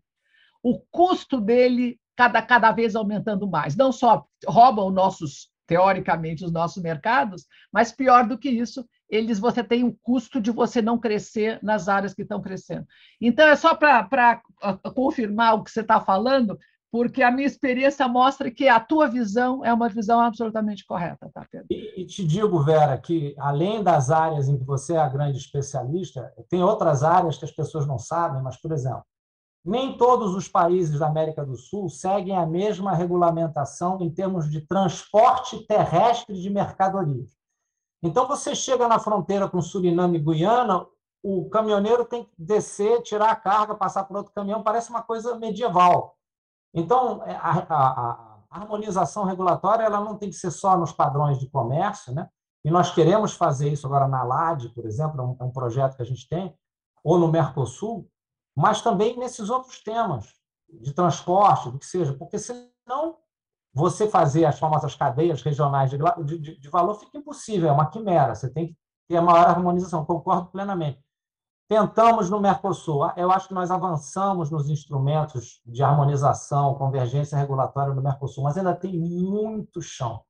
[0.62, 3.78] o custo dele cada, cada vez aumentando mais.
[3.78, 9.64] Não só roubam nossos, teoricamente, os nossos mercados, mas pior do que isso, eles você
[9.64, 12.88] tem um custo de você não crescer nas áreas que estão crescendo.
[13.22, 14.42] Então, é só para
[14.96, 16.58] confirmar o que você está falando,
[16.92, 21.46] porque a minha experiência mostra que a tua visão é uma visão absolutamente correta, tá,
[21.52, 21.68] Pedro?
[21.70, 25.38] E, e, te digo, Vera, que além das áreas em que você é a grande
[25.38, 29.04] especialista, tem outras áreas que as pessoas não sabem, mas, por exemplo,
[29.64, 34.62] nem todos os países da América do Sul seguem a mesma regulamentação em termos de
[34.62, 37.38] transporte terrestre de mercadorias.
[38.02, 40.86] Então, você chega na fronteira com Suriname e Guiana,
[41.22, 45.38] o caminhoneiro tem que descer, tirar a carga, passar por outro caminhão, parece uma coisa
[45.38, 46.16] medieval.
[46.74, 51.38] Então, é, a, a, a, harmonização regulatória ela não tem que ser só nos padrões
[51.38, 52.30] de comércio, né?
[52.64, 55.98] e nós queremos fazer isso agora na LAD, por exemplo, é um, é um projeto
[55.98, 56.56] que a gente tem,
[57.04, 58.10] ou no Mercosul,
[58.60, 60.34] mas também nesses outros temas
[60.70, 63.18] de transporte, do que seja, porque senão
[63.74, 65.98] você fazer as famosas cadeias regionais de,
[66.38, 70.04] de, de valor fica impossível, é uma quimera, você tem que ter a maior harmonização,
[70.04, 71.02] concordo plenamente.
[71.70, 73.10] Tentamos no Mercosul.
[73.16, 78.76] Eu acho que nós avançamos nos instrumentos de harmonização, convergência regulatória no Mercosul, mas ainda
[78.76, 80.22] tem muito chão.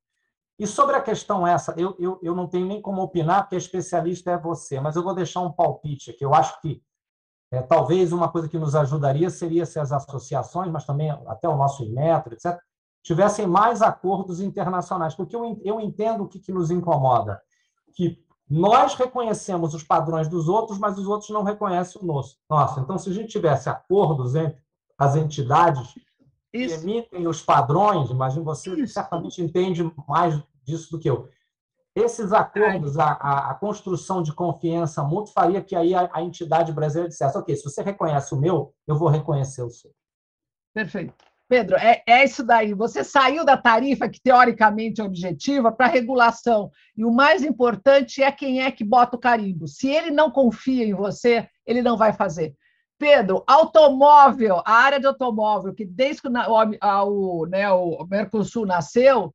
[0.59, 4.31] E sobre a questão essa, eu, eu, eu não tenho nem como opinar, porque especialista
[4.31, 6.23] é você, mas eu vou deixar um palpite aqui.
[6.23, 6.83] Eu acho que
[7.51, 11.55] é, talvez uma coisa que nos ajudaria seria se as associações, mas também até o
[11.55, 12.57] nosso Inmetro, etc.,
[13.01, 17.41] tivessem mais acordos internacionais, porque eu, eu entendo o que, que nos incomoda,
[17.95, 22.37] que nós reconhecemos os padrões dos outros, mas os outros não reconhecem o nosso.
[22.49, 24.59] Nossa, então, se a gente tivesse acordos entre
[24.97, 25.95] as entidades
[26.53, 26.79] Isso.
[26.79, 28.93] que emitem os padrões, imagino você Isso.
[28.93, 31.29] certamente entende mais disso do que eu.
[31.99, 36.71] Esses acordos, a, a, a construção de confiança mútua, faria que aí a, a entidade
[36.71, 39.91] brasileira dissesse: ok, se você reconhece o meu, eu vou reconhecer o seu.
[40.73, 41.13] Perfeito.
[41.49, 42.75] Pedro, é, é isso daí.
[42.75, 46.69] Você saiu da tarifa, que teoricamente é objetiva, para regulação.
[46.95, 49.67] E o mais importante é quem é que bota o carimbo.
[49.67, 52.53] Se ele não confia em você, ele não vai fazer.
[52.99, 59.33] Pedro, automóvel, a área de automóvel, que desde que o, né, o Mercosul nasceu,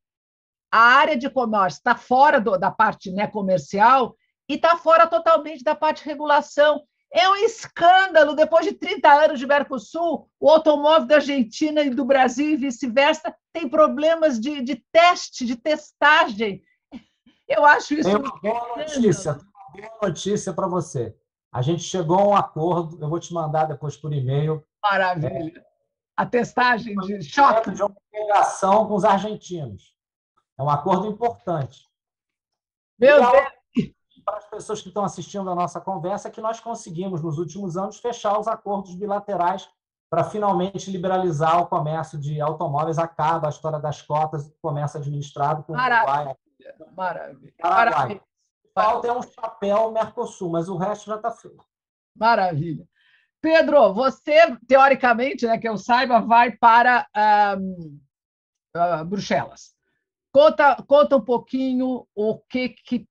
[0.75, 4.17] a área de comércio está fora do, da parte né, comercial
[4.49, 6.83] e está fora totalmente da parte de regulação.
[7.13, 12.05] É um escândalo, depois de 30 anos de Mercosul, o automóvel da Argentina e do
[12.05, 16.61] Brasil e vice-versa tem problemas de, de teste, de testagem.
[17.47, 18.11] Eu acho isso.
[18.11, 21.15] Tem uma boa notícia, uma boa notícia para você.
[21.53, 24.61] A gente chegou a um acordo, eu vou te mandar depois por e-mail.
[24.83, 25.57] Maravilha.
[25.57, 25.65] É,
[26.17, 27.71] a testagem de choque.
[27.71, 29.94] De uma integração com os argentinos.
[30.59, 31.89] É um acordo importante.
[32.99, 33.53] Meu Deus!
[34.25, 37.99] Para as pessoas que estão assistindo a nossa conversa, que nós conseguimos, nos últimos anos,
[37.99, 39.69] fechar os acordos bilaterais
[40.09, 42.99] para finalmente liberalizar o comércio de automóveis.
[42.99, 46.07] Acaba a história das cotas, comércio administrado com Maravilha.
[46.07, 46.37] o Uruguai.
[46.97, 47.55] Maravilha.
[47.63, 48.23] Maravilha.
[48.75, 51.65] Falta é um chapéu Mercosul, mas o resto já está feito.
[52.17, 52.89] Maravilha.
[53.41, 57.07] Pedro, você, teoricamente, né, que eu saiba, vai para
[57.59, 58.01] um,
[58.75, 59.75] uh, Bruxelas.
[60.35, 63.07] Conta, conta um pouquinho o que, que,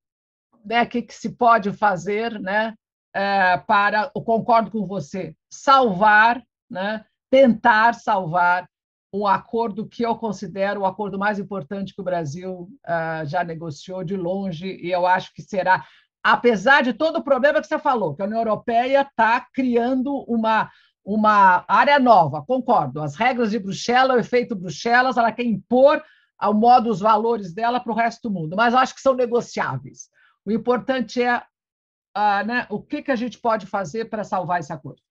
[0.65, 2.73] né, que, que se pode fazer né,
[3.15, 8.67] é, para, eu concordo com você, salvar, né, tentar salvar
[9.13, 14.03] um acordo que eu considero o acordo mais importante que o Brasil uh, já negociou
[14.03, 15.85] de longe, e eu acho que será,
[16.21, 20.69] apesar de todo o problema que você falou, que a União Europeia está criando uma,
[21.05, 23.01] uma área nova, concordo.
[23.01, 26.03] As regras de Bruxelas, o efeito Bruxelas, ela quer impor
[26.37, 30.09] ao modo os valores dela para o resto do mundo, mas acho que são negociáveis.
[30.45, 34.73] O importante é uh, né, o que, que a gente pode fazer para salvar esse
[34.73, 35.01] acordo.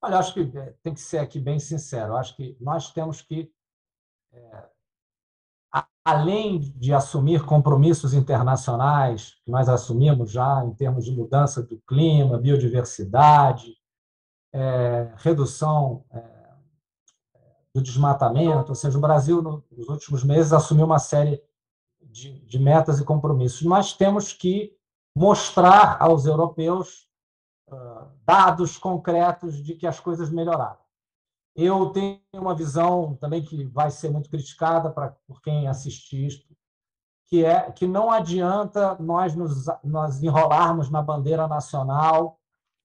[0.00, 2.16] Olha, acho que é, tem que ser aqui bem sincero.
[2.16, 3.52] Acho que nós temos que,
[4.32, 4.64] é,
[6.04, 12.38] além de assumir compromissos internacionais, que nós assumimos já em termos de mudança do clima,
[12.38, 13.76] biodiversidade,
[14.52, 16.41] é, redução é,
[17.74, 21.42] do desmatamento, ou seja, o Brasil, nos últimos meses, assumiu uma série
[22.02, 23.62] de, de metas e compromissos.
[23.62, 24.76] Nós temos que
[25.16, 27.08] mostrar aos europeus
[28.24, 30.80] dados concretos de que as coisas melhoraram.
[31.54, 36.46] Eu tenho uma visão também que vai ser muito criticada para, por quem assistir isto,
[37.26, 42.38] que é que não adianta nós nos nós enrolarmos na bandeira nacional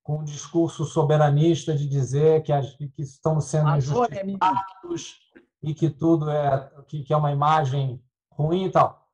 [0.07, 5.17] com um discurso soberanista de dizer que, as, que estamos sendo é injustiçados
[5.61, 8.01] e que tudo é que, que é uma imagem
[8.31, 9.05] ruim e tal.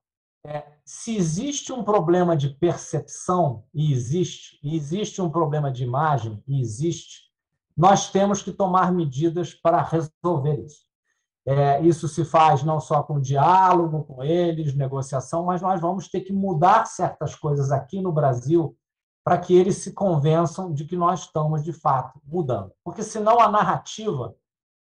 [0.45, 6.43] É, se existe um problema de percepção, e existe, e existe um problema de imagem,
[6.47, 7.23] e existe,
[7.75, 10.83] nós temos que tomar medidas para resolver isso.
[11.43, 16.21] É, isso se faz não só com diálogo com eles, negociação, mas nós vamos ter
[16.21, 18.77] que mudar certas coisas aqui no Brasil
[19.23, 22.71] para que eles se convençam de que nós estamos, de fato, mudando.
[22.83, 24.35] Porque senão a narrativa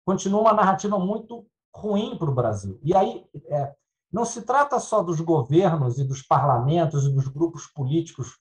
[0.06, 2.80] continua uma narrativa muito ruim para o Brasil.
[2.84, 3.74] E aí, é,
[4.12, 8.38] não se trata só dos governos e dos parlamentos e dos grupos políticos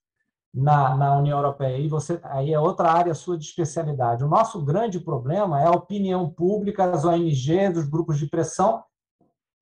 [0.53, 1.79] na, na União Europeia.
[1.79, 4.23] E você, aí é outra área sua de especialidade.
[4.23, 8.85] O nosso grande problema é a opinião pública, as ONGs, os grupos de pressão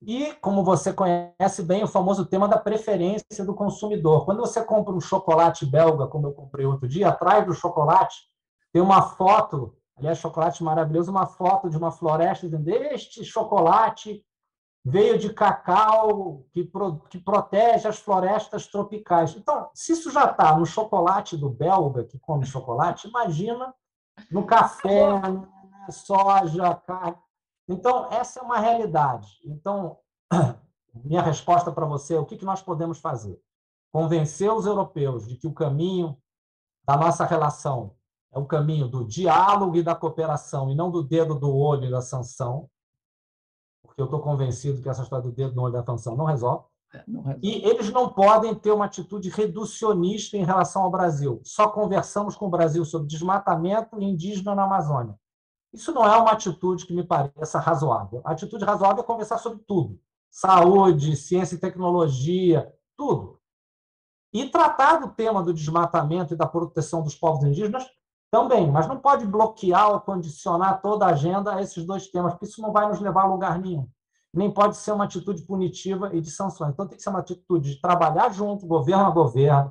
[0.05, 4.25] e, como você conhece bem, o famoso tema da preferência do consumidor.
[4.25, 8.17] Quando você compra um chocolate belga, como eu comprei outro dia, atrás do chocolate
[8.73, 14.25] tem uma foto, aliás, chocolate maravilhoso, uma foto de uma floresta dizendo: Este chocolate
[14.85, 19.37] veio de cacau que, pro, que protege as florestas tropicais.
[19.37, 23.73] Então, se isso já está no chocolate do belga, que come chocolate, imagina
[24.31, 27.17] no café, na soja, carne.
[27.73, 29.29] Então, essa é uma realidade.
[29.45, 29.99] Então,
[31.05, 33.41] minha resposta para você é o que, nós podemos fazer?
[33.91, 36.17] Convencer os europeus de que o caminho
[36.85, 37.95] da nossa relação
[38.33, 41.91] é o caminho do diálogo e da cooperação, e não do dedo do olho e
[41.91, 42.71] da sanção
[43.93, 46.65] porque eu estou convencido que essa história do dedo no olho da sanção não resolve.
[46.95, 47.47] É, não resolve.
[47.47, 51.43] E eles não podem ter uma atitude reducionista em relação ao Brasil.
[51.45, 55.15] Só conversamos com o Brasil sobre desmatamento indígena na Amazônia.
[55.73, 58.21] Isso não é uma atitude que me pareça razoável.
[58.25, 59.99] A atitude razoável é conversar sobre tudo:
[60.31, 63.41] saúde, ciência e tecnologia, tudo.
[64.33, 67.87] E tratar do tema do desmatamento e da proteção dos povos indígenas
[68.31, 72.47] também, mas não pode bloquear ou condicionar toda a agenda a esses dois temas, porque
[72.47, 73.87] isso não vai nos levar a lugar nenhum.
[74.33, 76.73] Nem pode ser uma atitude punitiva e de sanções.
[76.73, 79.71] Então, tem que ser uma atitude de trabalhar junto, governo a governo,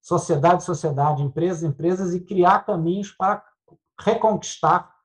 [0.00, 3.44] sociedade a sociedade, empresas a empresas, e criar caminhos para
[4.00, 4.95] reconquistar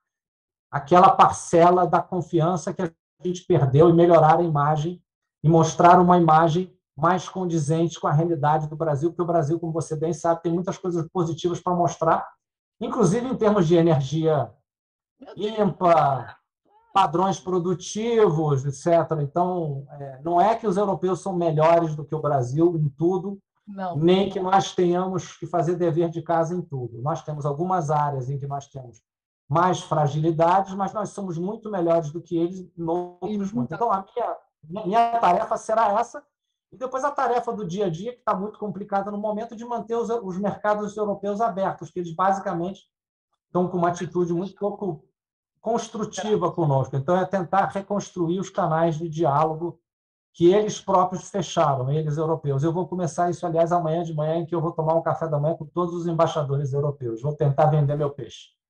[0.72, 2.92] aquela parcela da confiança que a
[3.24, 5.02] gente perdeu e melhorar a imagem
[5.44, 9.74] e mostrar uma imagem mais condizente com a realidade do Brasil, porque o Brasil, como
[9.74, 12.28] você bem sabe, tem muitas coisas positivas para mostrar,
[12.80, 14.52] inclusive em termos de energia
[15.36, 16.36] limpa,
[16.94, 19.20] padrões produtivos, etc.
[19.22, 23.40] Então, é, não é que os europeus são melhores do que o Brasil em tudo,
[23.68, 23.96] Não.
[23.96, 27.02] nem que nós tenhamos que fazer dever de casa em tudo.
[27.02, 29.02] Nós temos algumas áreas em que nós temos
[29.52, 33.74] mais fragilidades, mas nós somos muito melhores do que eles em outros pontos.
[33.74, 36.24] Então, a minha, minha tarefa será essa,
[36.72, 39.66] e depois a tarefa do dia a dia, que está muito complicada no momento, de
[39.66, 42.84] manter os, os mercados europeus abertos, que eles basicamente
[43.48, 45.04] estão com uma atitude muito pouco
[45.60, 46.96] construtiva conosco.
[46.96, 49.82] Então, é tentar reconstruir os canais de diálogo
[50.34, 52.64] que eles próprios fecharam, eles europeus.
[52.64, 55.28] Eu vou começar isso, aliás, amanhã de manhã, em que eu vou tomar um café
[55.28, 57.22] da manhã com todos os embaixadores europeus.
[57.22, 58.61] Vou tentar vender meu peixe.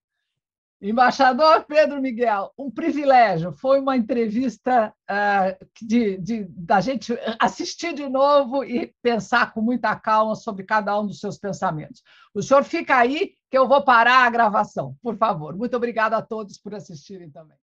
[0.82, 3.53] Embaixador Pedro Miguel, um privilégio.
[3.53, 9.95] Foi uma entrevista uh, de, de, da gente assistir de novo e pensar com muita
[9.95, 12.01] calma sobre cada um dos seus pensamentos.
[12.34, 15.55] O senhor fica aí, que eu vou parar a gravação, por favor.
[15.55, 17.61] Muito obrigada a todos por assistirem também.